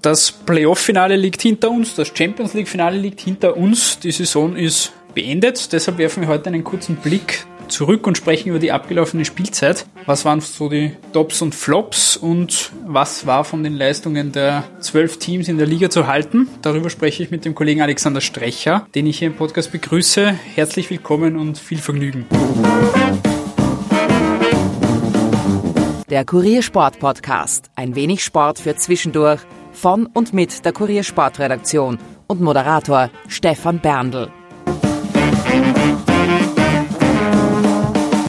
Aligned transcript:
Das 0.00 0.30
Playoff-Finale 0.30 1.16
liegt 1.16 1.42
hinter 1.42 1.72
uns, 1.72 1.96
das 1.96 2.12
Champions 2.14 2.54
League-Finale 2.54 2.96
liegt 2.96 3.20
hinter 3.20 3.56
uns. 3.56 3.98
Die 3.98 4.12
Saison 4.12 4.54
ist 4.54 4.92
beendet, 5.12 5.72
deshalb 5.72 5.98
werfen 5.98 6.20
wir 6.20 6.28
heute 6.28 6.50
einen 6.50 6.62
kurzen 6.62 6.94
Blick 6.96 7.44
zurück 7.66 8.06
und 8.06 8.16
sprechen 8.16 8.50
über 8.50 8.60
die 8.60 8.70
abgelaufene 8.70 9.24
Spielzeit. 9.24 9.86
Was 10.06 10.24
waren 10.24 10.40
so 10.40 10.68
die 10.68 10.92
Tops 11.12 11.42
und 11.42 11.52
Flops 11.52 12.16
und 12.16 12.70
was 12.86 13.26
war 13.26 13.42
von 13.42 13.64
den 13.64 13.74
Leistungen 13.74 14.30
der 14.30 14.62
zwölf 14.78 15.18
Teams 15.18 15.48
in 15.48 15.58
der 15.58 15.66
Liga 15.66 15.90
zu 15.90 16.06
halten? 16.06 16.48
Darüber 16.62 16.90
spreche 16.90 17.24
ich 17.24 17.32
mit 17.32 17.44
dem 17.44 17.56
Kollegen 17.56 17.82
Alexander 17.82 18.20
Strecher, 18.20 18.86
den 18.94 19.04
ich 19.06 19.18
hier 19.18 19.26
im 19.28 19.34
Podcast 19.34 19.72
begrüße. 19.72 20.32
Herzlich 20.54 20.90
willkommen 20.90 21.36
und 21.36 21.58
viel 21.58 21.78
Vergnügen. 21.78 22.24
Der 26.08 26.24
Kuriersport 26.24 27.00
Podcast. 27.00 27.70
Ein 27.74 27.94
wenig 27.94 28.24
Sport 28.24 28.60
für 28.60 28.74
zwischendurch 28.76 29.40
von 29.78 30.06
und 30.06 30.34
mit 30.34 30.64
der 30.64 30.72
Kuriersportredaktion 30.72 31.98
und 32.26 32.40
Moderator 32.40 33.10
Stefan 33.28 33.78
Berndl. 33.78 34.28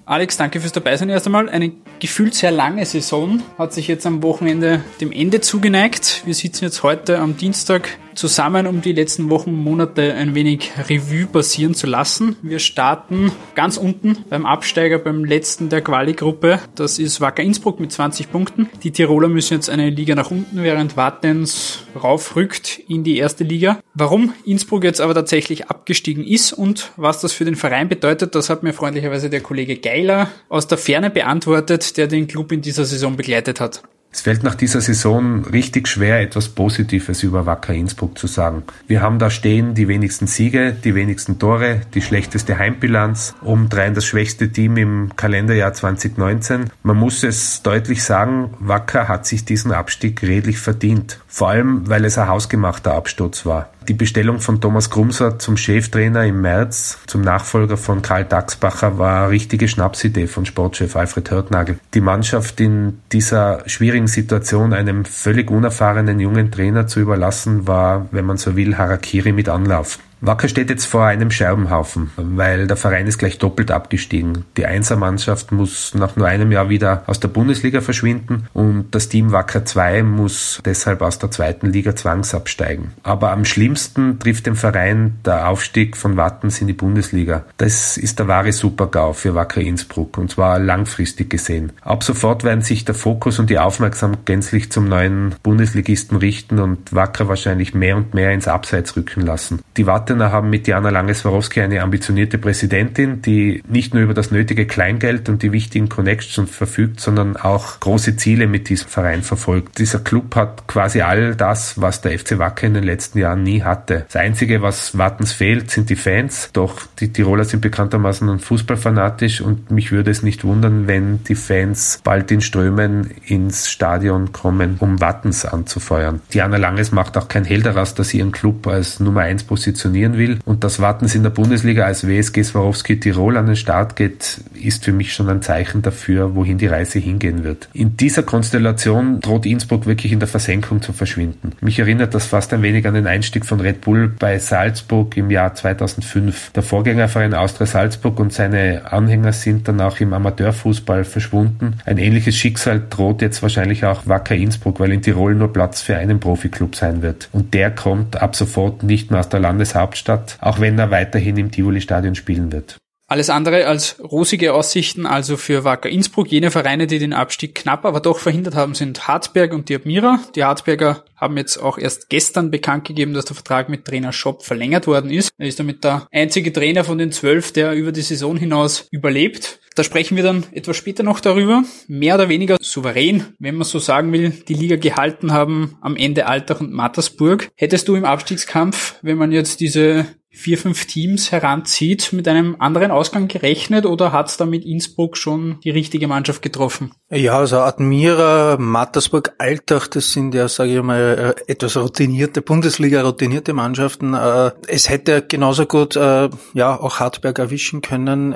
Alex, 0.05 0.37
danke 0.37 0.59
fürs 0.59 0.71
Dabeisein 0.71 1.09
erst 1.09 1.25
einmal. 1.25 1.49
Eine 1.49 1.71
gefühlt 1.99 2.33
sehr 2.33 2.51
lange 2.51 2.85
Saison 2.85 3.43
hat 3.57 3.73
sich 3.73 3.87
jetzt 3.87 4.05
am 4.05 4.23
Wochenende 4.23 4.83
dem 5.01 5.11
Ende 5.11 5.41
zugeneigt. 5.41 6.23
Wir 6.25 6.33
sitzen 6.33 6.65
jetzt 6.65 6.81
heute 6.81 7.19
am 7.19 7.37
Dienstag 7.37 7.89
zusammen, 8.19 8.67
um 8.67 8.81
die 8.81 8.91
letzten 8.91 9.29
Wochen 9.29 9.51
und 9.51 9.63
Monate 9.63 10.13
ein 10.13 10.35
wenig 10.35 10.71
Revue 10.89 11.25
passieren 11.25 11.73
zu 11.73 11.87
lassen. 11.87 12.35
Wir 12.41 12.59
starten 12.59 13.31
ganz 13.55 13.77
unten 13.77 14.25
beim 14.29 14.45
Absteiger, 14.45 14.99
beim 14.99 15.23
letzten 15.23 15.69
der 15.69 15.81
Quali-Gruppe. 15.81 16.59
Das 16.75 16.99
ist 16.99 17.21
Wacker 17.21 17.43
Innsbruck 17.43 17.79
mit 17.79 17.93
20 17.93 18.29
Punkten. 18.29 18.69
Die 18.83 18.91
Tiroler 18.91 19.29
müssen 19.29 19.53
jetzt 19.53 19.69
eine 19.69 19.89
Liga 19.89 20.15
nach 20.15 20.31
unten, 20.31 20.61
während 20.61 20.97
Wartens 20.97 21.85
raufrückt 21.95 22.79
in 22.89 23.05
die 23.05 23.17
erste 23.17 23.45
Liga. 23.45 23.79
Warum 23.93 24.33
Innsbruck 24.45 24.83
jetzt 24.83 24.99
aber 24.99 25.13
tatsächlich 25.13 25.67
abgestiegen 25.67 26.25
ist 26.25 26.51
und 26.51 26.91
was 26.97 27.21
das 27.21 27.31
für 27.31 27.45
den 27.45 27.55
Verein 27.55 27.87
bedeutet, 27.87 28.35
das 28.35 28.49
hat 28.49 28.63
mir 28.63 28.73
freundlicherweise 28.73 29.29
der 29.29 29.41
Kollege 29.41 29.77
Geiler 29.77 30.29
aus 30.49 30.67
der 30.67 30.77
Ferne 30.77 31.09
beantwortet, 31.09 31.95
der 31.95 32.07
den 32.07 32.27
Club 32.27 32.51
in 32.51 32.61
dieser 32.61 32.83
Saison 32.83 33.15
begleitet 33.15 33.61
hat. 33.61 33.81
Es 34.11 34.21
fällt 34.21 34.43
nach 34.43 34.55
dieser 34.55 34.81
Saison 34.81 35.45
richtig 35.45 35.87
schwer, 35.87 36.19
etwas 36.19 36.49
Positives 36.49 37.21
über 37.21 37.45
Wacker 37.45 37.73
Innsbruck 37.73 38.17
zu 38.17 38.25
sagen. 38.27 38.63
Wir 38.87 39.01
haben 39.01 39.19
da 39.19 39.29
stehen 39.29 39.75
die 39.75 39.87
wenigsten 39.87 40.25
Siege, 40.25 40.73
die 40.73 40.95
wenigsten 40.95 41.37
Tore, 41.37 41.81
die 41.93 42.01
schlechteste 42.01 42.57
Heimbilanz, 42.57 43.35
obendrein 43.43 43.93
das 43.93 44.05
schwächste 44.05 44.51
Team 44.51 44.77
im 44.77 45.15
Kalenderjahr 45.15 45.73
2019. 45.73 46.71
Man 46.81 46.97
muss 46.97 47.23
es 47.23 47.61
deutlich 47.61 48.03
sagen, 48.03 48.55
Wacker 48.59 49.07
hat 49.07 49.27
sich 49.27 49.45
diesen 49.45 49.71
Abstieg 49.71 50.23
redlich 50.23 50.57
verdient. 50.57 51.19
Vor 51.27 51.49
allem, 51.49 51.87
weil 51.87 52.03
es 52.03 52.17
ein 52.17 52.27
hausgemachter 52.27 52.95
Absturz 52.95 53.45
war. 53.45 53.69
Die 53.89 53.95
Bestellung 53.95 54.39
von 54.39 54.61
Thomas 54.61 54.91
Grumser 54.91 55.39
zum 55.39 55.57
Cheftrainer 55.57 56.23
im 56.23 56.41
März, 56.41 56.99
zum 57.07 57.21
Nachfolger 57.21 57.75
von 57.75 58.03
Karl 58.03 58.23
Daxbacher, 58.23 58.99
war 58.99 59.23
eine 59.23 59.31
richtige 59.31 59.67
Schnapsidee 59.67 60.27
von 60.27 60.45
Sportchef 60.45 60.95
Alfred 60.95 61.31
Hörtnagel. 61.31 61.79
Die 61.95 61.99
Mannschaft 61.99 62.61
in 62.61 62.99
dieser 63.11 63.67
schwierigen 63.67 64.05
Situation 64.05 64.73
einem 64.73 65.05
völlig 65.05 65.49
unerfahrenen 65.49 66.19
jungen 66.19 66.51
Trainer 66.51 66.85
zu 66.85 66.99
überlassen, 66.99 67.67
war, 67.67 68.05
wenn 68.11 68.25
man 68.25 68.37
so 68.37 68.55
will, 68.55 68.77
Harakiri 68.77 69.31
mit 69.31 69.49
Anlauf. 69.49 69.97
Wacker 70.21 70.49
steht 70.49 70.69
jetzt 70.69 70.85
vor 70.85 71.05
einem 71.05 71.31
Scherbenhaufen, 71.31 72.11
weil 72.17 72.67
der 72.67 72.77
Verein 72.77 73.07
ist 73.07 73.19
gleich 73.19 73.37
doppelt 73.37 73.71
abgestiegen. 73.71 74.45
Die 74.57 74.65
Einsermannschaft 74.65 75.51
muss 75.51 75.95
nach 75.95 76.15
nur 76.15 76.27
einem 76.27 76.51
Jahr 76.51 76.69
wieder 76.69 77.03
aus 77.07 77.19
der 77.19 77.29
Bundesliga 77.29 77.81
verschwinden 77.81 78.47
und 78.53 78.87
das 78.91 79.09
Team 79.09 79.31
Wacker 79.31 79.65
2 79.65 80.03
muss 80.03 80.61
deshalb 80.65 81.01
aus 81.01 81.19
der 81.19 81.31
zweiten 81.31 81.67
Liga 81.67 81.95
zwangsabsteigen. 81.95 82.91
Aber 83.03 83.31
am 83.31 83.45
schlimmsten 83.45 84.19
trifft 84.19 84.45
den 84.45 84.55
Verein 84.55 85.19
der 85.25 85.47
Aufstieg 85.47 85.95
von 85.95 86.17
Wattens 86.17 86.59
in 86.59 86.67
die 86.67 86.73
Bundesliga. 86.73 87.45
Das 87.57 87.97
ist 87.97 88.19
der 88.19 88.27
wahre 88.27 88.51
Supergau 88.51 89.13
für 89.13 89.35
Wacker 89.35 89.61
Innsbruck 89.61 90.17
und 90.17 90.31
zwar 90.31 90.59
langfristig 90.59 91.29
gesehen. 91.29 91.71
Ab 91.81 92.03
sofort 92.03 92.43
werden 92.43 92.61
sich 92.61 92.83
der 92.83 92.95
Fokus 92.95 93.39
und 93.39 93.49
die 93.49 93.59
Aufmerksamkeit 93.59 94.25
gänzlich 94.25 94.71
zum 94.71 94.87
neuen 94.87 95.35
Bundesligisten 95.43 96.17
richten 96.17 96.59
und 96.59 96.93
Wacker 96.93 97.27
wahrscheinlich 97.27 97.73
mehr 97.73 97.97
und 97.97 98.13
mehr 98.13 98.31
ins 98.31 98.47
Abseits 98.47 98.95
rücken 98.95 99.21
lassen. 99.21 99.61
Die 99.77 99.87
Partner 100.09 100.31
haben 100.31 100.49
mit 100.49 100.67
Jana 100.67 100.89
Lange-Swarovski 100.89 101.61
eine 101.61 101.81
ambitionierte 101.81 102.37
Präsidentin, 102.37 103.21
die 103.21 103.61
nicht 103.67 103.93
nur 103.93 104.03
über 104.03 104.13
das 104.13 104.31
nötige 104.31 104.65
Kleingeld 104.65 105.29
und 105.29 105.43
die 105.43 105.51
wichtigen 105.51 105.87
Connections 105.87 106.49
verfügt, 106.49 106.99
sondern 106.99 107.37
auch 107.37 107.79
große 107.79 108.15
Ziele 108.15 108.47
mit 108.47 108.69
diesem 108.69 108.89
Verein 108.89 109.21
verfolgt. 109.21 109.77
Dieser 109.77 109.99
Club 109.99 110.35
hat 110.35 110.67
quasi 110.67 111.01
all 111.01 111.35
das, 111.35 111.79
was 111.79 112.01
der 112.01 112.17
FC 112.17 112.39
Wacker 112.39 112.67
in 112.67 112.73
den 112.73 112.83
letzten 112.83 113.19
Jahren 113.19 113.43
nie 113.43 113.61
hatte. 113.61 114.05
Das 114.07 114.15
Einzige, 114.15 114.61
was 114.61 114.97
Wattens 114.97 115.31
fehlt, 115.31 115.69
sind 115.69 115.89
die 115.89 115.95
Fans. 115.95 116.49
Doch 116.53 116.81
die 116.99 117.13
Tiroler 117.13 117.45
sind 117.45 117.61
bekanntermaßen 117.61 118.39
fußballfanatisch 118.39 119.41
und 119.41 119.69
mich 119.71 119.91
würde 119.91 120.11
es 120.11 120.23
nicht 120.23 120.43
wundern, 120.43 120.87
wenn 120.87 121.23
die 121.23 121.35
Fans 121.35 122.01
bald 122.03 122.31
in 122.31 122.41
Strömen 122.41 123.11
ins 123.25 123.69
Stadion 123.69 124.31
kommen, 124.31 124.77
um 124.79 124.99
Wattens 125.01 125.45
anzufeuern. 125.45 126.21
Diana 126.33 126.57
Langes 126.57 126.91
macht 126.91 127.15
auch 127.17 127.27
kein 127.27 127.45
Hehl 127.45 127.61
daraus, 127.61 127.93
dass 127.93 128.09
sie 128.09 128.17
ihren 128.17 128.31
Club 128.31 128.65
als 128.65 128.99
Nummer 128.99 129.21
eins 129.21 129.43
positioniert 129.43 129.98
trainieren 129.99 130.17
will. 130.17 130.39
Und 130.45 130.63
dass 130.63 130.79
Wattens 130.79 131.15
in 131.15 131.23
der 131.23 131.29
Bundesliga 131.29 131.85
als 131.85 132.07
WSG 132.07 132.43
Swarovski 132.43 132.99
Tirol 132.99 133.37
an 133.37 133.47
den 133.47 133.55
Start 133.55 133.95
geht, 133.95 134.41
ist 134.53 134.85
für 134.85 134.91
mich 134.91 135.13
schon 135.13 135.29
ein 135.29 135.41
Zeichen 135.41 135.81
dafür, 135.81 136.35
wohin 136.35 136.57
die 136.57 136.67
Reise 136.67 136.99
hingehen 136.99 137.43
wird. 137.43 137.69
In 137.73 137.97
dieser 137.97 138.23
Konstellation 138.23 139.19
droht 139.19 139.45
Innsbruck 139.45 139.85
wirklich 139.85 140.11
in 140.11 140.19
der 140.19 140.27
Versenkung 140.27 140.81
zu 140.81 140.93
verschwinden. 140.93 141.51
Mich 141.61 141.79
erinnert 141.79 142.13
das 142.13 142.25
fast 142.25 142.53
ein 142.53 142.61
wenig 142.61 142.87
an 142.87 142.93
den 142.93 143.07
Einstieg 143.07 143.45
von 143.45 143.59
Red 143.59 143.81
Bull 143.81 144.07
bei 144.07 144.39
Salzburg 144.39 145.15
im 145.17 145.31
Jahr 145.31 145.53
2005. 145.53 146.51
Der 146.51 146.63
Vorgängerverein 146.63 147.33
Austria 147.33 147.67
Salzburg 147.67 148.19
und 148.19 148.33
seine 148.33 148.91
Anhänger 148.91 149.33
sind 149.33 149.67
dann 149.67 149.81
auch 149.81 149.99
im 149.99 150.13
Amateurfußball 150.13 151.03
verschwunden. 151.03 151.75
Ein 151.85 151.97
ähnliches 151.97 152.35
Schicksal 152.35 152.81
droht 152.89 153.21
jetzt 153.21 153.41
wahrscheinlich 153.41 153.85
auch 153.85 154.07
Wacker 154.07 154.35
Innsbruck, 154.35 154.79
weil 154.79 154.91
in 154.91 155.01
Tirol 155.01 155.35
nur 155.35 155.51
Platz 155.51 155.81
für 155.81 155.97
einen 155.97 156.19
Profiklub 156.19 156.75
sein 156.75 157.01
wird. 157.01 157.29
Und 157.31 157.53
der 157.53 157.71
kommt 157.71 158.21
ab 158.21 158.35
sofort 158.35 158.83
nicht 158.83 159.11
mehr 159.11 159.19
aus 159.19 159.29
der 159.29 159.39
Landeshauptstadt 159.39 159.88
Hauptstadt, 159.89 160.37
auch 160.39 160.59
wenn 160.59 160.77
er 160.77 160.91
weiterhin 160.91 161.35
im 161.37 161.49
Tivoli-Stadion 161.49 162.13
spielen 162.13 162.51
wird. 162.51 162.77
Alles 163.09 163.31
andere 163.31 163.65
als 163.65 163.95
rosige 163.99 164.53
Aussichten 164.53 165.07
also 165.07 165.35
für 165.35 165.63
Wacker 165.63 165.89
Innsbruck. 165.89 166.31
Jene 166.31 166.51
Vereine, 166.51 166.85
die 166.85 166.99
den 166.99 167.11
Abstieg 167.11 167.55
knapp, 167.55 167.83
aber 167.83 168.01
doch 168.01 168.19
verhindert 168.19 168.53
haben, 168.53 168.75
sind 168.75 169.07
Hartberg 169.07 169.51
und 169.51 169.67
die 169.67 169.75
Admira. 169.75 170.19
Die 170.35 170.43
Hartberger 170.43 171.03
haben 171.15 171.35
jetzt 171.35 171.57
auch 171.57 171.79
erst 171.79 172.09
gestern 172.09 172.51
bekannt 172.51 172.85
gegeben, 172.85 173.15
dass 173.15 173.25
der 173.25 173.35
Vertrag 173.35 173.67
mit 173.67 173.85
Trainer 173.85 174.13
Schopp 174.13 174.43
verlängert 174.43 174.85
worden 174.85 175.09
ist. 175.09 175.31
Er 175.39 175.47
ist 175.47 175.59
damit 175.59 175.83
der 175.83 176.07
einzige 176.11 176.53
Trainer 176.53 176.83
von 176.83 176.99
den 176.99 177.11
zwölf, 177.11 177.51
der 177.51 177.73
über 177.73 177.91
die 177.91 178.03
Saison 178.03 178.37
hinaus 178.37 178.87
überlebt. 178.91 179.59
Da 179.73 179.83
sprechen 179.83 180.15
wir 180.15 180.23
dann 180.23 180.45
etwas 180.51 180.77
später 180.77 181.01
noch 181.01 181.19
darüber. 181.19 181.63
Mehr 181.87 182.15
oder 182.15 182.29
weniger 182.29 182.57
souverän, 182.61 183.33
wenn 183.39 183.55
man 183.55 183.65
so 183.65 183.79
sagen 183.79 184.11
will, 184.11 184.31
die 184.47 184.53
Liga 184.53 184.75
gehalten 184.75 185.31
haben 185.31 185.77
am 185.81 185.95
Ende 185.95 186.27
Altach 186.27 186.59
und 186.59 186.73
Mattersburg. 186.73 187.49
Hättest 187.55 187.87
du 187.87 187.95
im 187.95 188.05
Abstiegskampf, 188.05 188.95
wenn 189.01 189.17
man 189.17 189.31
jetzt 189.31 189.61
diese 189.61 190.05
vier, 190.31 190.59
fünf 190.59 190.85
Teams 190.85 191.31
heranzieht, 191.31 192.13
mit 192.13 192.27
einem 192.27 192.55
anderen 192.59 192.91
Ausgang 192.91 193.27
gerechnet 193.27 193.85
oder 193.85 194.11
hat 194.11 194.29
es 194.29 194.37
da 194.37 194.45
mit 194.45 194.63
Innsbruck 194.63 195.17
schon 195.17 195.59
die 195.63 195.71
richtige 195.71 196.07
Mannschaft 196.07 196.43
getroffen? 196.43 196.91
Ja, 197.09 197.39
also 197.39 197.57
Admira, 197.57 198.57
Mattersburg, 198.59 199.33
Altach, 199.39 199.87
das 199.87 200.13
sind 200.13 200.35
ja, 200.35 200.47
sage 200.47 200.77
ich 200.77 200.83
mal, 200.83 201.35
äh, 201.47 201.51
etwas 201.51 201.75
routinierte 201.75 202.43
Bundesliga, 202.43 203.01
routinierte 203.01 203.53
Mannschaften. 203.53 204.13
Äh, 204.13 204.51
es 204.67 204.89
hätte 204.89 205.23
genauso 205.27 205.65
gut 205.65 205.95
äh, 205.95 206.29
ja 206.53 206.79
auch 206.79 206.99
Hartberg 206.99 207.39
erwischen 207.39 207.81
können. 207.81 208.35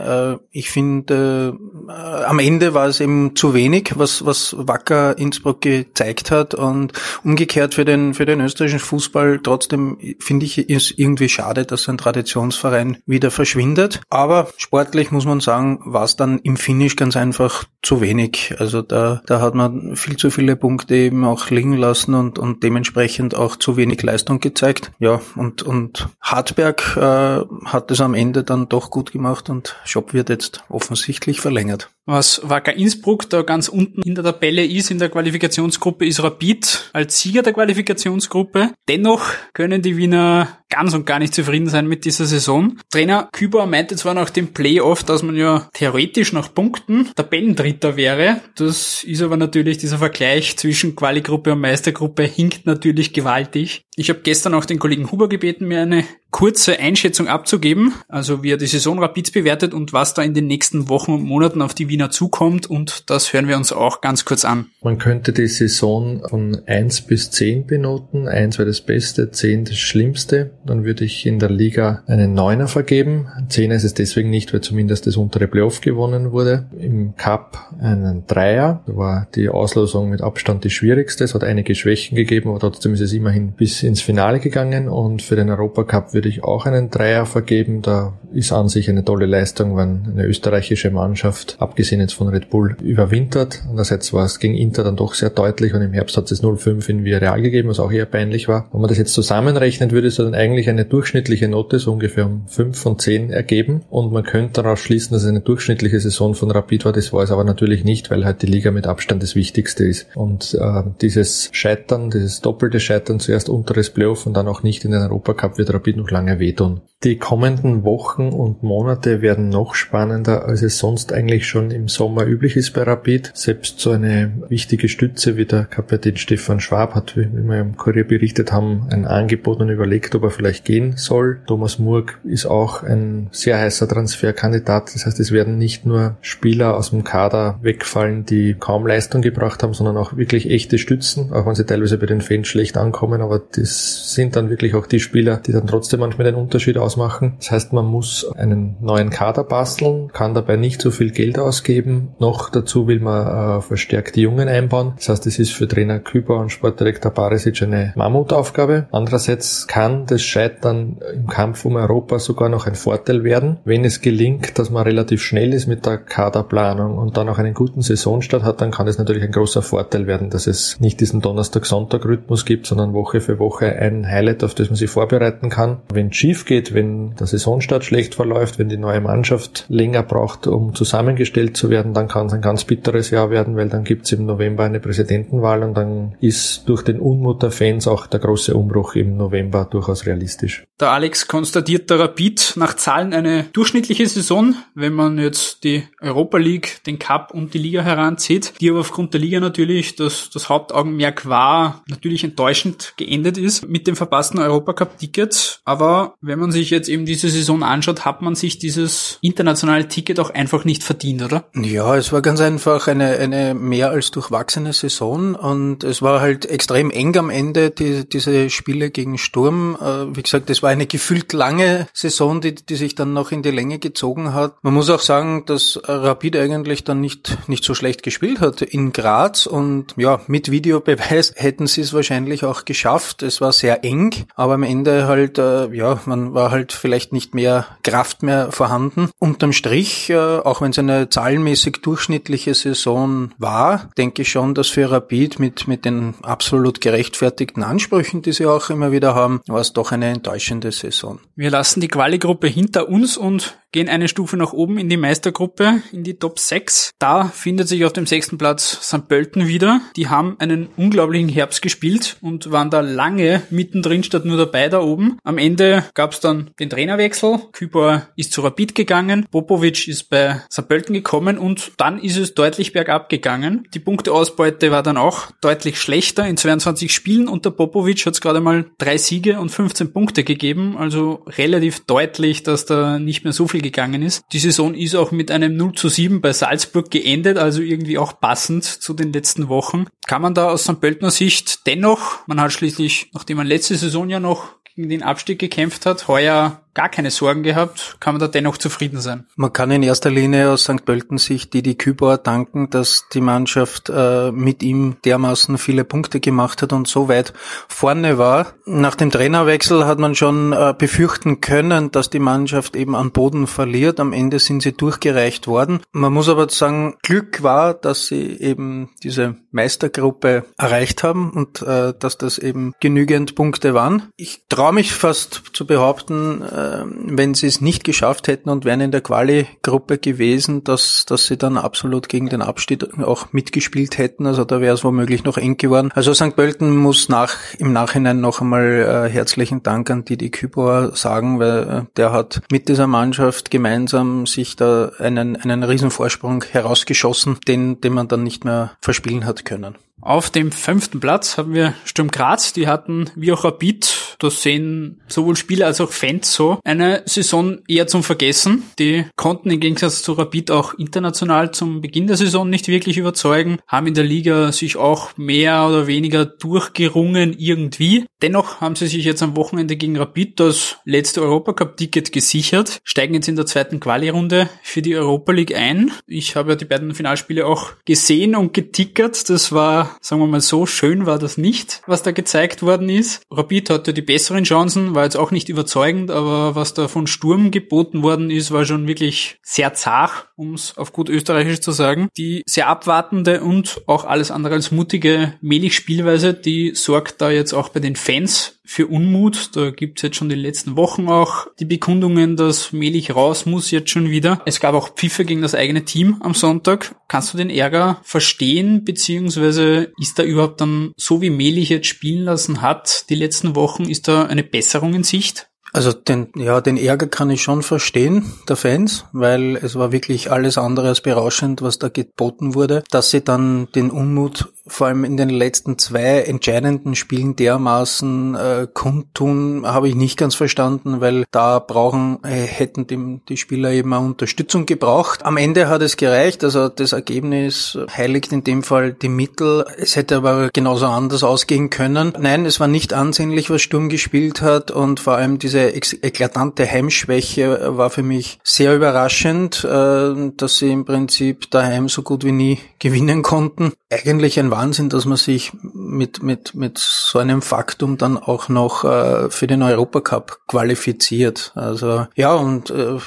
Ich 0.51 0.69
finde, 0.69 1.57
am 1.87 2.39
Ende 2.39 2.73
war 2.73 2.87
es 2.87 2.99
eben 2.99 3.35
zu 3.35 3.53
wenig, 3.53 3.93
was 3.95 4.25
was 4.25 4.55
Wacker 4.57 5.17
Innsbruck 5.17 5.61
gezeigt 5.61 6.31
hat 6.31 6.53
und 6.53 6.93
umgekehrt 7.23 7.73
für 7.73 7.85
den 7.85 8.13
für 8.13 8.25
den 8.25 8.41
österreichischen 8.41 8.79
Fußball 8.79 9.39
trotzdem 9.43 9.97
finde 10.19 10.45
ich 10.45 10.69
ist 10.69 10.97
irgendwie 10.97 11.29
schade, 11.29 11.65
dass 11.65 11.82
ein 11.91 11.97
Traditionsverein 11.97 12.97
wieder 13.05 13.31
verschwindet. 13.31 14.01
Aber 14.09 14.47
sportlich 14.57 15.11
muss 15.11 15.25
man 15.25 15.39
sagen, 15.39 15.79
war 15.85 16.03
es 16.03 16.15
dann 16.15 16.39
im 16.39 16.57
Finish 16.57 16.95
ganz 16.95 17.15
einfach 17.15 17.65
zu 17.81 18.01
wenig. 18.01 18.55
Also 18.59 18.81
da, 18.81 19.21
da 19.25 19.41
hat 19.41 19.55
man 19.55 19.95
viel 19.95 20.17
zu 20.17 20.29
viele 20.29 20.55
Punkte 20.55 20.95
eben 20.95 21.25
auch 21.25 21.49
liegen 21.49 21.73
lassen 21.73 22.13
und, 22.13 22.39
und 22.39 22.63
dementsprechend 22.63 23.35
auch 23.35 23.55
zu 23.55 23.77
wenig 23.77 24.01
Leistung 24.03 24.39
gezeigt. 24.39 24.91
Ja, 24.99 25.21
und, 25.35 25.63
und 25.63 26.07
Hartberg 26.21 26.97
äh, 26.97 27.41
hat 27.65 27.91
es 27.91 28.01
am 28.01 28.13
Ende 28.13 28.43
dann 28.43 28.69
doch 28.69 28.89
gut 28.89 29.11
gemacht 29.11 29.49
und 29.49 29.75
Schopp 29.85 30.13
wird 30.13 30.29
jetzt 30.29 30.63
offensichtlich 30.69 31.41
verlängert. 31.41 31.89
Was 32.05 32.41
Wacker 32.43 32.75
Innsbruck 32.75 33.29
da 33.29 33.43
ganz 33.43 33.69
unten 33.69 34.01
in 34.01 34.15
der 34.15 34.25
Tabelle 34.25 34.65
ist, 34.65 34.91
in 34.91 34.99
der 34.99 35.09
Qualifikationsgruppe, 35.09 36.05
ist 36.05 36.21
Rapid 36.21 36.89
als 36.91 37.21
Sieger 37.21 37.43
der 37.43 37.53
Qualifikationsgruppe. 37.53 38.71
Dennoch 38.89 39.31
können 39.53 39.81
die 39.81 39.95
Wiener 39.95 40.59
ganz 40.69 40.93
und 40.93 41.05
gar 41.05 41.19
nicht 41.19 41.33
zufrieden 41.33 41.69
sein 41.69 41.87
mit 41.87 42.03
dieser 42.03 42.25
Saison. 42.25 42.77
Trainer 42.91 43.29
Küber 43.31 43.67
meinte 43.67 43.95
zwar 43.95 44.15
nach 44.15 44.31
dem 44.31 44.53
Playoff, 44.53 45.03
dass 45.03 45.23
man 45.23 45.37
ja 45.37 45.69
theoretisch 45.73 46.33
nach 46.33 46.53
Punkten 46.53 47.09
Tabellendritter 47.15 47.95
wäre. 47.95 48.41
Das 48.55 49.03
ist 49.03 49.21
aber 49.21 49.37
natürlich 49.37 49.77
dieser 49.77 49.99
Vergleich 49.99 50.57
zwischen 50.57 50.95
Quali-Gruppe 50.95 51.53
und 51.53 51.61
Meistergruppe 51.61 52.23
hinkt 52.23 52.65
natürlich 52.65 53.13
gewaltig. 53.13 53.83
Ich 53.95 54.09
habe 54.09 54.21
gestern 54.23 54.55
auch 54.55 54.65
den 54.65 54.79
Kollegen 54.79 55.11
Huber 55.11 55.29
gebeten, 55.29 55.67
mir 55.67 55.81
eine 55.81 56.03
kurze 56.33 56.79
Einschätzung 56.79 57.27
abzugeben, 57.27 57.93
also 58.09 58.43
wie 58.43 58.51
er 58.51 58.57
die 58.57 58.65
Saison 58.65 58.99
Rapids 58.99 59.31
bewertet 59.31 59.73
und 59.73 59.93
was 59.93 60.15
da 60.15 60.23
in 60.23 60.33
den 60.33 60.47
nächsten 60.47 60.89
Wochen 60.89 61.13
und 61.13 61.23
Monaten 61.23 61.61
auf 61.61 61.75
die 61.75 61.89
Wiener 61.89 62.09
zukommt 62.09 62.69
und 62.69 63.09
das 63.11 63.31
hören 63.31 63.47
wir 63.47 63.55
uns 63.55 63.71
auch 63.71 64.01
ganz 64.01 64.25
kurz 64.25 64.43
an. 64.43 64.65
Man 64.81 64.97
könnte 64.97 65.31
die 65.31 65.47
Saison 65.47 66.23
von 66.27 66.61
1 66.65 67.01
bis 67.01 67.29
10 67.31 67.67
benoten. 67.67 68.27
1 68.27 68.57
wäre 68.57 68.67
das 68.67 68.81
Beste, 68.81 69.29
10 69.29 69.65
das 69.65 69.77
Schlimmste. 69.77 70.51
Dann 70.65 70.83
würde 70.83 71.05
ich 71.05 71.25
in 71.25 71.37
der 71.37 71.51
Liga 71.51 72.03
einen 72.07 72.33
Neuner 72.33 72.67
vergeben. 72.67 73.27
10 73.47 73.71
ist 73.71 73.83
es 73.83 73.93
deswegen 73.93 74.31
nicht, 74.31 74.53
weil 74.53 74.61
zumindest 74.61 75.05
das 75.05 75.15
untere 75.15 75.47
Playoff 75.47 75.81
gewonnen 75.81 76.31
wurde. 76.31 76.65
Im 76.77 77.15
Cup 77.15 77.73
einen 77.79 78.25
Dreier. 78.25 78.83
Da 78.87 78.95
war 78.97 79.27
die 79.35 79.49
Auslosung 79.49 80.09
mit 80.09 80.21
Abstand 80.21 80.63
die 80.63 80.71
schwierigste. 80.71 81.23
Es 81.23 81.35
hat 81.35 81.43
einige 81.43 81.75
Schwächen 81.75 82.15
gegeben, 82.15 82.49
aber 82.49 82.59
trotzdem 82.59 82.93
ist 82.95 83.01
es 83.01 83.13
immerhin 83.13 83.51
bis 83.51 83.83
ins 83.83 84.01
Finale 84.01 84.39
gegangen 84.39 84.89
und 84.89 85.21
für 85.21 85.35
den 85.35 85.49
Europacup 85.49 86.13
würde 86.23 86.29
ich 86.29 86.43
auch 86.45 86.65
einen 86.65 86.89
Dreier 86.89 87.25
vergeben. 87.25 87.81
Da 87.81 88.13
ist 88.31 88.53
an 88.53 88.69
sich 88.69 88.89
eine 88.89 89.03
tolle 89.03 89.25
Leistung, 89.25 89.75
wenn 89.75 90.05
eine 90.13 90.25
österreichische 90.25 90.89
Mannschaft, 90.89 91.57
abgesehen 91.59 91.99
jetzt 91.99 92.13
von 92.13 92.29
Red 92.29 92.49
Bull, 92.49 92.77
überwintert. 92.81 93.61
Andererseits 93.67 94.13
war 94.13 94.23
es 94.23 94.39
gegen 94.39 94.55
Inter 94.55 94.85
dann 94.85 94.95
doch 94.95 95.13
sehr 95.13 95.29
deutlich 95.29 95.73
und 95.73 95.81
im 95.81 95.91
Herbst 95.91 96.15
hat 96.15 96.31
es 96.31 96.41
0,5 96.41 96.89
in 96.89 97.03
Villarreal 97.03 97.41
gegeben, 97.41 97.67
was 97.67 97.81
auch 97.81 97.91
eher 97.91 98.05
peinlich 98.05 98.47
war. 98.47 98.69
Wenn 98.71 98.79
man 98.79 98.87
das 98.87 98.97
jetzt 98.97 99.13
zusammenrechnet, 99.13 99.91
würde 99.91 100.07
es 100.07 100.15
dann 100.15 100.33
eigentlich 100.33 100.69
eine 100.69 100.85
durchschnittliche 100.85 101.49
Note 101.49 101.77
so 101.77 101.91
ungefähr 101.91 102.25
um 102.25 102.47
5 102.47 102.79
von 102.79 102.97
10 102.97 103.29
ergeben 103.29 103.81
und 103.89 104.13
man 104.13 104.23
könnte 104.23 104.63
daraus 104.63 104.79
schließen, 104.79 105.13
dass 105.13 105.23
es 105.23 105.29
eine 105.29 105.41
durchschnittliche 105.41 105.99
Saison 105.99 106.35
von 106.35 106.51
Rapid 106.51 106.85
war. 106.85 106.93
Das 106.93 107.11
war 107.11 107.23
es 107.23 107.31
aber 107.31 107.43
natürlich 107.43 107.83
nicht, 107.83 108.09
weil 108.09 108.23
halt 108.23 108.41
die 108.43 108.47
Liga 108.47 108.71
mit 108.71 108.87
Abstand 108.87 109.21
das 109.21 109.35
Wichtigste 109.35 109.85
ist. 109.85 110.07
Und 110.15 110.57
äh, 110.59 110.83
dieses 111.01 111.49
Scheitern, 111.51 112.09
dieses 112.09 112.39
doppelte 112.39 112.79
Scheitern, 112.79 113.19
zuerst 113.19 113.49
unteres 113.49 113.89
Playoff 113.89 114.25
und 114.25 114.33
dann 114.35 114.47
auch 114.47 114.63
nicht 114.63 114.85
in 114.85 114.91
den 114.91 115.01
Europacup 115.01 115.57
wird 115.57 115.73
Rapid 115.73 115.97
noch 115.97 116.07
lange 116.13 116.39
wehtun. 116.39 116.81
Die 117.03 117.17
kommenden 117.17 117.83
Wochen 117.83 118.29
und 118.29 118.63
Monate 118.63 119.21
werden 119.21 119.49
noch 119.49 119.75
spannender, 119.75 120.45
als 120.45 120.61
es 120.61 120.77
sonst 120.77 121.11
eigentlich 121.11 121.45
schon 121.45 121.69
im 121.69 121.89
Sommer 121.89 122.25
üblich 122.25 122.55
ist 122.55 122.71
bei 122.71 122.83
Rapid. 122.83 123.31
Selbst 123.33 123.81
so 123.81 123.91
eine 123.91 124.31
wichtige 124.47 124.87
Stütze 124.87 125.35
wie 125.35 125.43
der 125.43 125.65
Kapitän 125.65 126.15
Stefan 126.15 126.61
Schwab 126.61 126.95
hat, 126.95 127.17
wie 127.17 127.27
wir 127.29 127.59
im 127.59 127.75
Kurier 127.75 128.05
berichtet 128.05 128.53
haben, 128.53 128.87
ein 128.89 129.03
Angebot 129.03 129.59
und 129.59 129.67
überlegt, 129.67 130.15
ob 130.15 130.23
er 130.23 130.29
vielleicht 130.29 130.63
gehen 130.63 130.93
soll. 130.95 131.41
Thomas 131.45 131.77
Murg 131.77 132.21
ist 132.23 132.45
auch 132.45 132.83
ein 132.83 133.27
sehr 133.33 133.59
heißer 133.59 133.89
Transferkandidat. 133.89 134.95
Das 134.95 135.05
heißt, 135.05 135.19
es 135.19 135.33
werden 135.33 135.57
nicht 135.57 135.85
nur 135.85 136.15
Spieler 136.21 136.77
aus 136.77 136.91
dem 136.91 137.03
Kader 137.03 137.59
wegfallen, 137.61 138.25
die 138.25 138.53
kaum 138.53 138.87
Leistung 138.87 139.21
gebracht 139.21 139.61
haben, 139.61 139.73
sondern 139.73 139.97
auch 139.97 140.15
wirklich 140.15 140.49
echte 140.49 140.77
Stützen, 140.77 141.33
auch 141.33 141.45
wenn 141.45 141.55
sie 141.55 141.65
teilweise 141.65 141.97
bei 141.97 142.05
den 142.05 142.21
Fans 142.21 142.47
schlecht 142.47 142.77
ankommen. 142.77 143.19
Aber 143.19 143.41
das 143.53 144.13
sind 144.13 144.37
dann 144.37 144.49
wirklich 144.49 144.73
auch 144.73 144.87
die 144.87 145.01
Spieler, 145.01 145.35
die 145.45 145.51
dann 145.51 145.67
trotzdem 145.67 146.01
manchmal 146.03 146.25
den 146.25 146.35
Unterschied 146.35 146.77
aus 146.77 146.93
ausmachen. 146.93 147.33
Das 147.39 147.51
heißt, 147.51 147.73
man 147.73 147.85
muss 147.85 148.31
einen 148.37 148.77
neuen 148.81 149.09
Kader 149.09 149.43
basteln, 149.43 150.09
kann 150.13 150.33
dabei 150.33 150.57
nicht 150.57 150.81
so 150.81 150.91
viel 150.91 151.11
Geld 151.11 151.39
ausgeben. 151.39 152.13
Noch 152.19 152.49
dazu 152.49 152.87
will 152.87 152.99
man 152.99 153.59
äh, 153.59 153.61
verstärkt 153.61 154.15
die 154.15 154.21
Jungen 154.21 154.47
einbauen. 154.47 154.93
Das 154.97 155.09
heißt, 155.09 155.27
es 155.27 155.39
ist 155.39 155.51
für 155.51 155.67
Trainer 155.67 155.99
Küber 155.99 156.39
und 156.39 156.51
Sportdirektor 156.51 157.11
Barisic 157.11 157.61
eine 157.63 157.93
Mammutaufgabe. 157.95 158.87
Andererseits 158.91 159.67
kann 159.67 160.05
das 160.05 160.21
Scheitern 160.21 160.99
im 161.13 161.27
Kampf 161.27 161.65
um 161.65 161.75
Europa 161.75 162.19
sogar 162.19 162.49
noch 162.49 162.67
ein 162.67 162.75
Vorteil 162.75 163.23
werden, 163.23 163.57
wenn 163.65 163.85
es 163.85 164.01
gelingt, 164.01 164.59
dass 164.59 164.69
man 164.69 164.83
relativ 164.83 165.21
schnell 165.21 165.53
ist 165.53 165.67
mit 165.67 165.85
der 165.85 165.97
Kaderplanung 165.97 166.97
und 166.97 167.17
dann 167.17 167.29
auch 167.29 167.39
einen 167.39 167.53
guten 167.53 167.81
Saisonstart 167.81 168.43
hat, 168.43 168.61
dann 168.61 168.71
kann 168.71 168.87
es 168.87 168.97
natürlich 168.97 169.23
ein 169.23 169.31
großer 169.31 169.61
Vorteil 169.61 170.07
werden, 170.07 170.29
dass 170.29 170.47
es 170.47 170.79
nicht 170.79 170.99
diesen 170.99 171.21
Donnerstag-Sonntag-Rhythmus 171.21 172.45
gibt, 172.45 172.67
sondern 172.67 172.93
Woche 172.93 173.21
für 173.21 173.39
Woche 173.39 173.67
ein 173.67 174.05
Highlight, 174.07 174.43
auf 174.43 174.53
das 174.53 174.69
man 174.69 174.75
sich 174.75 174.89
vorbereiten 174.89 175.49
kann. 175.49 175.81
Wenn 175.91 176.07
es 176.07 176.15
schief 176.15 176.45
geht, 176.45 176.73
wenn 176.73 177.15
der 177.15 177.27
Saisonstart 177.27 177.83
schlecht 177.83 178.15
verläuft, 178.15 178.59
wenn 178.59 178.69
die 178.69 178.77
neue 178.77 179.01
Mannschaft 179.01 179.65
länger 179.69 180.03
braucht, 180.03 180.47
um 180.47 180.73
zusammengestellt 180.75 181.55
zu 181.57 181.69
werden, 181.69 181.93
dann 181.93 182.07
kann 182.07 182.27
es 182.27 182.33
ein 182.33 182.41
ganz 182.41 182.63
bitteres 182.63 183.09
Jahr 183.09 183.29
werden, 183.29 183.55
weil 183.55 183.69
dann 183.69 183.83
gibt 183.83 184.05
es 184.05 184.11
im 184.11 184.25
November 184.25 184.63
eine 184.63 184.79
Präsidentenwahl 184.79 185.63
und 185.63 185.75
dann 185.75 186.15
ist 186.19 186.63
durch 186.67 186.83
den 186.83 186.99
Unmut 186.99 187.43
der 187.43 187.51
Fans 187.51 187.87
auch 187.87 188.07
der 188.07 188.19
große 188.19 188.55
Umbruch 188.55 188.95
im 188.95 189.17
November 189.17 189.67
durchaus 189.69 190.05
realistisch. 190.05 190.65
Der 190.79 190.91
Alex 190.91 191.27
konstatiert 191.27 191.89
der 191.89 191.99
Rapid 191.99 192.53
nach 192.55 192.75
Zahlen 192.75 193.13
eine 193.13 193.43
durchschnittliche 193.53 194.07
Saison, 194.07 194.55
wenn 194.75 194.93
man 194.93 195.17
jetzt 195.17 195.63
die 195.63 195.83
Europa 196.01 196.37
League, 196.37 196.83
den 196.85 196.99
Cup 196.99 197.33
und 197.33 197.53
die 197.53 197.59
Liga 197.59 197.81
heranzieht, 197.81 198.53
die 198.59 198.69
aber 198.69 198.79
aufgrund 198.79 199.13
der 199.13 199.21
Liga 199.21 199.39
natürlich 199.39 199.95
das, 199.95 200.29
das 200.29 200.49
Hauptaugenmerk 200.49 201.27
war, 201.27 201.83
natürlich 201.87 202.23
enttäuschend 202.23 202.93
geendet 202.97 203.37
ist 203.37 203.67
mit 203.67 203.87
dem 203.87 203.95
verpassten 203.95 204.39
Europacup-Ticket. 204.39 205.61
Aber 205.73 206.13
wenn 206.21 206.37
man 206.37 206.51
sich 206.51 206.69
jetzt 206.69 206.87
eben 206.87 207.03
diese 207.07 207.29
Saison 207.29 207.63
anschaut, 207.63 208.05
hat 208.05 208.21
man 208.21 208.35
sich 208.35 208.59
dieses 208.59 209.17
internationale 209.21 209.87
Ticket 209.87 210.19
auch 210.19 210.29
einfach 210.29 210.65
nicht 210.65 210.83
verdient, 210.83 211.23
oder? 211.23 211.45
Ja, 211.55 211.95
es 211.97 212.13
war 212.13 212.21
ganz 212.21 212.41
einfach 212.41 212.87
eine, 212.87 213.17
eine 213.17 213.55
mehr 213.55 213.89
als 213.89 214.11
durchwachsene 214.11 214.71
Saison 214.71 215.33
und 215.33 215.83
es 215.83 216.03
war 216.03 216.21
halt 216.21 216.45
extrem 216.45 216.91
eng 216.91 217.17
am 217.17 217.31
Ende, 217.31 217.71
die, 217.71 218.07
diese 218.07 218.51
Spiele 218.51 218.91
gegen 218.91 219.17
Sturm. 219.17 219.75
Äh, 219.81 220.15
wie 220.15 220.21
gesagt, 220.21 220.51
es 220.51 220.61
war 220.61 220.69
eine 220.69 220.85
gefühlt 220.85 221.33
lange 221.33 221.87
Saison, 221.91 222.39
die, 222.39 222.53
die 222.53 222.75
sich 222.75 222.93
dann 222.93 223.13
noch 223.13 223.31
in 223.31 223.41
die 223.41 223.49
Länge 223.49 223.79
gezogen 223.79 224.35
hat. 224.35 224.63
Man 224.63 224.75
muss 224.75 224.91
auch 224.91 225.01
sagen, 225.01 225.47
dass 225.47 225.81
Rapid 225.83 226.35
eigentlich 226.35 226.83
dann 226.83 227.01
nicht, 227.01 227.35
nicht 227.49 227.63
so 227.63 227.73
schlecht 227.73 228.03
gespielt 228.03 228.41
hat 228.41 228.61
in 228.61 228.93
Graz 228.93 229.47
und 229.47 229.95
ja, 229.97 230.21
mit 230.27 230.51
Videobeweis 230.51 231.33
hätten 231.35 231.65
sie 231.65 231.81
es 231.81 231.93
wahrscheinlich 231.93 232.45
auch 232.45 232.63
geschafft. 232.63 233.23
Es 233.23 233.41
war 233.41 233.51
sehr 233.51 233.83
eng, 233.83 234.13
aber 234.35 234.53
am 234.53 234.61
Ende 234.61 235.07
halt, 235.07 235.39
äh, 235.71 235.75
ja, 235.75 236.01
man 236.05 236.33
war 236.33 236.51
halt 236.51 236.73
vielleicht 236.73 237.13
nicht 237.13 237.33
mehr 237.33 237.65
Kraft 237.83 238.23
mehr 238.23 238.51
vorhanden. 238.51 239.09
Unterm 239.19 239.53
Strich, 239.53 240.09
äh, 240.09 240.17
auch 240.17 240.61
wenn 240.61 240.71
es 240.71 240.79
eine 240.79 241.09
zahlenmäßig 241.09 241.77
durchschnittliche 241.81 242.53
Saison 242.53 243.31
war, 243.37 243.89
denke 243.97 244.23
ich 244.23 244.29
schon, 244.29 244.53
dass 244.53 244.69
für 244.69 244.91
Rapid 244.91 245.39
mit, 245.39 245.67
mit 245.67 245.85
den 245.85 246.15
absolut 246.21 246.81
gerechtfertigten 246.81 247.63
Ansprüchen, 247.63 248.21
die 248.21 248.33
sie 248.33 248.45
auch 248.45 248.69
immer 248.69 248.91
wieder 248.91 249.15
haben, 249.15 249.41
war 249.47 249.61
es 249.61 249.73
doch 249.73 249.91
eine 249.91 250.07
enttäuschende 250.09 250.71
Saison. 250.71 251.19
Wir 251.35 251.51
lassen 251.51 251.81
die 251.81 251.87
Quali-Gruppe 251.87 252.47
hinter 252.47 252.89
uns 252.89 253.17
und 253.17 253.57
gehen 253.73 253.89
eine 253.89 254.07
Stufe 254.07 254.37
nach 254.37 254.53
oben 254.53 254.77
in 254.77 254.87
die 254.87 254.97
Meistergruppe, 254.97 255.81
in 255.91 256.03
die 256.03 256.13
Top 256.13 256.39
6. 256.39 256.91
Da 256.99 257.25
findet 257.25 257.67
sich 257.67 257.83
auf 257.83 257.91
dem 257.91 258.05
sechsten 258.05 258.37
Platz 258.37 258.79
St. 258.81 259.09
Pölten 259.09 259.47
wieder. 259.47 259.81
Die 259.97 260.07
haben 260.07 260.39
einen 260.39 260.69
unglaublichen 260.77 261.27
Herbst 261.27 261.61
gespielt 261.61 262.17
und 262.21 262.51
waren 262.51 262.69
da 262.69 262.79
lange 262.79 263.41
mittendrin 263.49 264.03
statt 264.03 264.25
nur 264.25 264.37
dabei 264.37 264.69
da 264.69 264.79
oben. 264.79 265.17
Am 265.23 265.37
Ende 265.37 265.83
gab 265.95 266.13
es 266.13 266.19
dann 266.19 266.51
den 266.59 266.69
Trainerwechsel. 266.69 267.39
Kübauer 267.51 268.07
ist 268.15 268.31
zu 268.31 268.41
Rapid 268.41 268.75
gegangen, 268.75 269.25
Popovic 269.31 269.87
ist 269.87 270.09
bei 270.09 270.41
St. 270.51 270.67
Pölten 270.67 270.93
gekommen 270.93 271.39
und 271.39 271.71
dann 271.77 271.99
ist 271.99 272.17
es 272.17 272.35
deutlich 272.35 272.73
bergab 272.73 273.09
gegangen. 273.09 273.67
Die 273.73 273.79
Punkteausbeute 273.79 274.69
war 274.69 274.83
dann 274.83 274.97
auch 274.97 275.31
deutlich 275.41 275.81
schlechter 275.81 276.27
in 276.27 276.37
22 276.37 276.93
Spielen. 276.93 277.27
Unter 277.27 277.49
Popovic 277.49 278.05
hat 278.05 278.13
es 278.13 278.21
gerade 278.21 278.39
mal 278.39 278.65
drei 278.77 278.97
Siege 278.97 279.39
und 279.39 279.49
15 279.49 279.91
Punkte 279.93 280.23
gegeben. 280.23 280.77
Also 280.77 281.25
relativ 281.25 281.85
deutlich, 281.85 282.43
dass 282.43 282.67
da 282.67 282.99
nicht 282.99 283.23
mehr 283.23 283.33
so 283.33 283.47
viel 283.47 283.62
gegangen 283.63 284.03
ist. 284.03 284.23
Die 284.31 284.39
Saison 284.39 284.75
ist 284.75 284.95
auch 284.95 285.11
mit 285.11 285.31
einem 285.31 285.57
0 285.57 285.73
zu 285.73 285.89
7 285.89 286.21
bei 286.21 286.33
Salzburg 286.33 286.91
geendet, 286.91 287.37
also 287.37 287.61
irgendwie 287.61 287.97
auch 287.97 288.19
passend 288.19 288.63
zu 288.63 288.93
den 288.93 289.11
letzten 289.11 289.49
Wochen. 289.49 289.85
Kann 290.05 290.21
man 290.21 290.35
da 290.35 290.49
aus 290.49 290.63
St. 290.63 290.79
Pöltner 290.79 291.09
Sicht 291.09 291.65
dennoch, 291.65 292.27
man 292.27 292.39
hat 292.39 292.51
schließlich, 292.51 293.09
nachdem 293.13 293.37
man 293.37 293.47
letzte 293.47 293.75
Saison 293.75 294.09
ja 294.09 294.19
noch 294.19 294.55
gegen 294.75 294.89
den 294.89 295.03
Abstieg 295.03 295.39
gekämpft 295.39 295.85
hat, 295.85 296.07
heuer 296.07 296.63
gar 296.73 296.89
keine 296.89 297.11
Sorgen 297.11 297.43
gehabt, 297.43 297.97
kann 297.99 298.15
man 298.15 298.19
da 298.19 298.27
dennoch 298.27 298.57
zufrieden 298.57 298.99
sein. 298.99 299.27
Man 299.35 299.53
kann 299.53 299.69
in 299.71 299.83
erster 299.83 300.09
Linie 300.09 300.49
aus 300.49 300.63
St. 300.63 300.85
Pölten 300.85 301.17
Sicht 301.17 301.53
Didi 301.53 301.75
Kübauer 301.75 302.17
danken, 302.17 302.69
dass 302.69 303.05
die 303.13 303.21
Mannschaft 303.21 303.89
äh, 303.89 304.31
mit 304.31 304.63
ihm 304.63 304.97
dermaßen 305.05 305.57
viele 305.57 305.83
Punkte 305.83 306.19
gemacht 306.19 306.61
hat 306.61 306.73
und 306.73 306.87
so 306.87 307.07
weit 307.07 307.33
vorne 307.67 308.17
war. 308.17 308.53
Nach 308.65 308.95
dem 308.95 309.11
Trainerwechsel 309.11 309.85
hat 309.85 309.99
man 309.99 310.15
schon 310.15 310.53
äh, 310.53 310.73
befürchten 310.75 311.41
können, 311.41 311.91
dass 311.91 312.09
die 312.09 312.19
Mannschaft 312.19 312.75
eben 312.75 312.95
an 312.95 313.11
Boden 313.11 313.45
verliert. 313.45 313.99
Am 313.99 314.13
Ende 314.13 314.39
sind 314.39 314.63
sie 314.63 314.73
durchgereicht 314.73 315.47
worden. 315.47 315.81
Man 315.91 316.13
muss 316.13 316.29
aber 316.29 316.49
sagen, 316.49 316.95
Glück 317.03 317.43
war, 317.43 317.73
dass 317.73 318.07
sie 318.07 318.39
eben 318.39 318.89
diese 319.03 319.35
Meistergruppe 319.51 320.45
erreicht 320.57 321.03
haben 321.03 321.31
und 321.31 321.61
äh, 321.61 321.93
dass 321.97 322.17
das 322.17 322.39
eben 322.39 322.73
genügend 322.79 323.35
Punkte 323.35 323.75
waren. 323.75 324.09
Ich 324.17 324.45
traue 324.49 324.62
traue 324.63 324.73
mich 324.73 324.93
fast 324.93 325.41
zu 325.51 325.67
behaupten, 325.67 326.41
äh, 326.41 326.85
wenn 326.85 327.33
sie 327.33 327.47
es 327.47 327.59
nicht 327.59 327.83
geschafft 327.83 328.29
hätten 328.29 328.49
und 328.49 328.63
wären 328.63 328.79
in 328.79 328.91
der 328.91 329.01
Quali-Gruppe 329.01 329.97
gewesen, 329.97 330.63
dass, 330.63 331.05
dass 331.05 331.27
sie 331.27 331.35
dann 331.35 331.57
absolut 331.57 332.07
gegen 332.07 332.29
den 332.29 332.41
Abstieg 332.41 332.97
auch 332.99 333.33
mitgespielt 333.33 333.97
hätten. 333.97 334.25
Also 334.25 334.45
da 334.45 334.61
wäre 334.61 334.73
es 334.73 334.85
womöglich 334.85 335.25
noch 335.25 335.37
eng 335.37 335.57
geworden. 335.57 335.91
Also 335.93 336.13
St. 336.13 336.37
Pölten 336.37 336.77
muss 336.77 337.09
nach, 337.09 337.35
im 337.57 337.73
Nachhinein 337.73 338.21
noch 338.21 338.39
einmal 338.39 339.07
äh, 339.07 339.09
herzlichen 339.09 339.63
Dank 339.63 339.91
an 339.91 340.05
Didi 340.05 340.29
Kübauer 340.29 340.95
sagen, 340.95 341.39
weil 341.39 341.63
äh, 341.63 341.81
der 341.97 342.13
hat 342.13 342.41
mit 342.49 342.69
dieser 342.69 342.87
Mannschaft 342.87 343.51
gemeinsam 343.51 344.25
sich 344.27 344.55
da 344.55 344.91
einen, 344.97 345.35
einen 345.35 345.63
Riesenvorsprung 345.63 346.45
herausgeschossen, 346.49 347.37
den, 347.49 347.81
den 347.81 347.91
man 347.91 348.07
dann 348.07 348.23
nicht 348.23 348.45
mehr 348.45 348.77
verspielen 348.79 349.25
hat 349.25 349.43
können. 349.43 349.75
Auf 350.03 350.29
dem 350.29 350.51
fünften 350.51 350.99
Platz 350.99 351.37
haben 351.37 351.53
wir 351.53 351.73
Sturm 351.85 352.11
Graz. 352.11 352.51
Die 352.51 352.67
hatten, 352.67 353.09
wie 353.15 353.31
auch 353.31 353.45
Rapid, 353.45 354.02
das 354.23 354.41
sehen 354.41 355.01
sowohl 355.07 355.35
Spieler 355.35 355.67
als 355.67 355.81
auch 355.81 355.91
Fans 355.91 356.33
so, 356.33 356.59
eine 356.63 357.03
Saison 357.05 357.59
eher 357.67 357.87
zum 357.87 358.03
Vergessen. 358.03 358.63
Die 358.79 359.05
konnten 359.15 359.49
im 359.51 359.59
Gegensatz 359.59 360.01
zu 360.01 360.13
Rapid 360.13 360.51
auch 360.51 360.73
international 360.75 361.53
zum 361.53 361.81
Beginn 361.81 362.07
der 362.07 362.17
Saison 362.17 362.49
nicht 362.49 362.67
wirklich 362.67 362.97
überzeugen, 362.97 363.59
haben 363.67 363.87
in 363.87 363.93
der 363.93 364.03
Liga 364.03 364.51
sich 364.51 364.77
auch 364.77 365.17
mehr 365.17 365.67
oder 365.67 365.87
weniger 365.87 366.25
durchgerungen 366.25 367.35
irgendwie. 367.37 368.05
Dennoch 368.21 368.61
haben 368.61 368.75
sie 368.75 368.87
sich 368.87 369.03
jetzt 369.03 369.21
am 369.21 369.35
Wochenende 369.35 369.75
gegen 369.75 369.97
Rapid 369.97 370.39
das 370.39 370.77
letzte 370.85 371.21
Europacup-Ticket 371.21 372.11
gesichert, 372.11 372.79
steigen 372.83 373.13
jetzt 373.13 373.27
in 373.27 373.35
der 373.35 373.45
zweiten 373.45 373.79
Quali-Runde 373.79 374.49
für 374.61 374.81
die 374.81 374.95
Europa 374.95 375.31
League 375.31 375.55
ein. 375.55 375.91
Ich 376.07 376.35
habe 376.35 376.51
ja 376.51 376.55
die 376.55 376.65
beiden 376.65 376.93
Finalspiele 376.93 377.45
auch 377.45 377.71
gesehen 377.85 378.35
und 378.35 378.53
getickert. 378.53 379.29
Das 379.29 379.51
war 379.51 379.97
sagen 380.01 380.21
wir 380.21 380.27
mal 380.27 380.41
so, 380.41 380.65
schön 380.65 381.05
war 381.05 381.19
das 381.19 381.37
nicht, 381.37 381.81
was 381.85 382.03
da 382.03 382.11
gezeigt 382.11 382.61
worden 382.61 382.89
ist. 382.89 383.23
Rapid 383.31 383.69
hatte 383.69 383.93
die 383.93 384.01
besseren 384.13 384.43
Chancen, 384.43 384.93
war 384.93 385.05
jetzt 385.05 385.17
auch 385.17 385.31
nicht 385.31 385.49
überzeugend, 385.49 386.11
aber 386.11 386.53
was 386.53 386.75
da 386.75 386.87
von 386.87 387.07
Sturm 387.07 387.49
geboten 387.49 388.03
worden 388.03 388.29
ist, 388.29 388.51
war 388.51 388.63
schon 388.63 388.87
wirklich 388.87 389.39
sehr 389.41 389.73
zart, 389.73 390.27
um 390.35 390.53
es 390.53 390.77
auf 390.77 390.93
gut 390.93 391.09
österreichisch 391.09 391.61
zu 391.61 391.71
sagen. 391.71 392.09
Die 392.15 392.43
sehr 392.45 392.67
abwartende 392.67 393.41
und 393.41 393.81
auch 393.87 394.05
alles 394.05 394.29
andere 394.29 394.53
als 394.53 394.69
mutige 394.69 395.33
Melich-Spielweise, 395.41 396.35
die 396.35 396.75
sorgt 396.75 397.21
da 397.21 397.31
jetzt 397.31 397.53
auch 397.53 397.69
bei 397.69 397.79
den 397.79 397.95
Fans 397.95 398.59
für 398.65 398.87
Unmut. 398.87 399.55
Da 399.55 399.71
gibt's 399.71 400.01
jetzt 400.01 400.15
schon 400.15 400.29
die 400.29 400.35
letzten 400.35 400.75
Wochen 400.75 401.07
auch 401.07 401.47
die 401.59 401.65
Bekundungen, 401.65 402.35
dass 402.35 402.71
Melich 402.71 403.15
raus 403.15 403.45
muss 403.45 403.71
jetzt 403.71 403.89
schon 403.89 404.09
wieder. 404.09 404.41
Es 404.45 404.59
gab 404.59 404.75
auch 404.75 404.89
Pfiffe 404.95 405.25
gegen 405.25 405.41
das 405.41 405.55
eigene 405.55 405.85
Team 405.85 406.17
am 406.21 406.33
Sonntag. 406.33 406.95
Kannst 407.07 407.33
du 407.33 407.37
den 407.37 407.49
Ärger 407.49 407.99
verstehen, 408.03 408.83
beziehungsweise 408.83 409.91
ist 409.99 410.17
da 410.17 410.23
überhaupt 410.23 410.61
dann, 410.61 410.93
so 410.97 411.21
wie 411.21 411.29
Melich 411.29 411.69
jetzt 411.69 411.87
spielen 411.87 412.23
lassen 412.25 412.61
hat, 412.61 413.05
die 413.09 413.15
letzten 413.15 413.55
Wochen, 413.55 413.83
ist 413.83 414.07
da 414.07 414.25
eine 414.25 414.43
Besserung 414.43 414.93
in 414.93 415.03
Sicht? 415.03 415.49
Also 415.73 415.91
den, 415.91 416.27
ja, 416.35 416.61
den 416.61 416.77
Ärger 416.77 417.07
kann 417.07 417.31
ich 417.31 417.41
schon 417.41 417.63
verstehen, 417.63 418.31
der 418.47 418.55
Fans, 418.55 419.05
weil 419.11 419.55
es 419.55 419.75
war 419.75 419.91
wirklich 419.91 420.31
alles 420.31 420.59
andere 420.59 420.89
als 420.89 421.01
berauschend, 421.01 421.63
was 421.63 421.79
da 421.79 421.89
geboten 421.89 422.53
wurde. 422.53 422.83
Dass 422.91 423.09
sie 423.09 423.23
dann 423.23 423.67
den 423.73 423.89
Unmut 423.89 424.53
vor 424.67 424.87
allem 424.87 425.03
in 425.03 425.17
den 425.17 425.29
letzten 425.29 425.77
zwei 425.77 426.21
entscheidenden 426.21 426.95
Spielen 426.95 427.35
dermaßen 427.35 428.35
äh, 428.35 428.67
kundtun, 428.71 429.63
habe 429.65 429.89
ich 429.89 429.95
nicht 429.95 430.17
ganz 430.17 430.35
verstanden, 430.35 431.01
weil 431.01 431.25
da 431.31 431.59
brauchen, 431.59 432.19
äh, 432.23 432.29
hätten 432.29 432.87
die, 432.87 433.19
die 433.27 433.37
Spieler 433.37 433.71
eben 433.71 433.93
eine 433.93 434.05
Unterstützung 434.05 434.65
gebraucht. 434.65 435.25
Am 435.25 435.37
Ende 435.37 435.67
hat 435.67 435.81
es 435.81 435.97
gereicht, 435.97 436.43
also 436.43 436.69
das 436.69 436.93
Ergebnis 436.93 437.77
heiligt 437.97 438.31
in 438.31 438.43
dem 438.43 438.63
Fall 438.63 438.93
die 438.93 439.09
Mittel. 439.09 439.65
Es 439.77 439.95
hätte 439.95 440.17
aber 440.17 440.49
genauso 440.53 440.85
anders 440.85 441.23
ausgehen 441.23 441.69
können. 441.69 442.13
Nein, 442.17 442.45
es 442.45 442.59
war 442.59 442.67
nicht 442.67 442.93
ansehnlich, 442.93 443.49
was 443.49 443.61
Sturm 443.61 443.89
gespielt 443.89 444.41
hat 444.41 444.71
und 444.71 444.99
vor 444.99 445.15
allem 445.15 445.39
diese 445.39 445.62
eklatante 445.69 446.69
Heimschwäche 446.69 447.77
war 447.77 447.89
für 447.89 448.03
mich 448.03 448.39
sehr 448.43 448.75
überraschend, 448.75 449.63
äh, 449.63 450.31
dass 450.35 450.57
sie 450.57 450.71
im 450.71 450.85
Prinzip 450.85 451.49
daheim 451.51 451.89
so 451.89 452.01
gut 452.01 452.23
wie 452.23 452.31
nie 452.31 452.59
gewinnen 452.79 453.21
konnten. 453.21 453.73
Eigentlich 453.93 454.39
ein 454.39 454.49
Wahnsinn, 454.49 454.89
dass 454.89 455.05
man 455.05 455.17
sich 455.17 455.51
mit, 455.61 456.23
mit, 456.23 456.55
mit 456.55 456.79
so 456.79 457.19
einem 457.19 457.41
Faktum 457.43 457.97
dann 457.97 458.17
auch 458.17 458.49
noch 458.49 458.83
äh, 458.83 459.29
für 459.29 459.45
den 459.45 459.61
Europacup 459.61 460.39
qualifiziert. 460.47 461.51
Also 461.53 462.07
ja, 462.15 462.33
und 462.33 462.71
äh, 462.71 462.97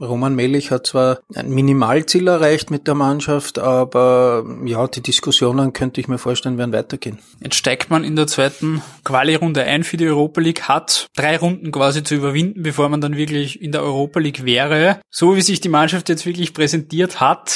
Roman 0.00 0.34
Melich 0.34 0.70
hat 0.72 0.86
zwar 0.88 1.20
ein 1.34 1.50
Minimalziel 1.50 2.26
erreicht 2.26 2.70
mit 2.70 2.88
der 2.88 2.94
Mannschaft, 2.94 3.58
aber 3.60 4.44
ja, 4.64 4.86
die 4.88 5.00
Diskussionen 5.00 5.72
könnte 5.72 6.00
ich 6.00 6.08
mir 6.08 6.18
vorstellen, 6.18 6.58
werden 6.58 6.72
weitergehen. 6.72 7.18
Jetzt 7.40 7.56
steigt 7.56 7.90
man 7.90 8.02
in 8.02 8.16
der 8.16 8.26
zweiten 8.26 8.82
Quali-Runde 9.04 9.62
ein 9.62 9.84
für 9.84 9.96
die 9.96 10.08
Europa 10.08 10.40
League, 10.40 10.62
hat 10.62 11.06
drei 11.14 11.36
Runden 11.36 11.70
quasi 11.70 12.02
zu 12.02 12.16
überwinden, 12.16 12.62
bevor 12.62 12.88
man 12.88 13.00
dann 13.00 13.16
wirklich 13.16 13.62
in 13.62 13.70
der 13.70 13.82
Europa 13.82 14.18
League 14.18 14.44
wäre. 14.44 14.98
So 15.08 15.36
wie 15.36 15.42
sich 15.42 15.60
die 15.60 15.68
Mannschaft 15.68 16.08
jetzt 16.08 16.26
wirklich 16.26 16.52
präsentiert 16.52 17.20
hat, 17.20 17.52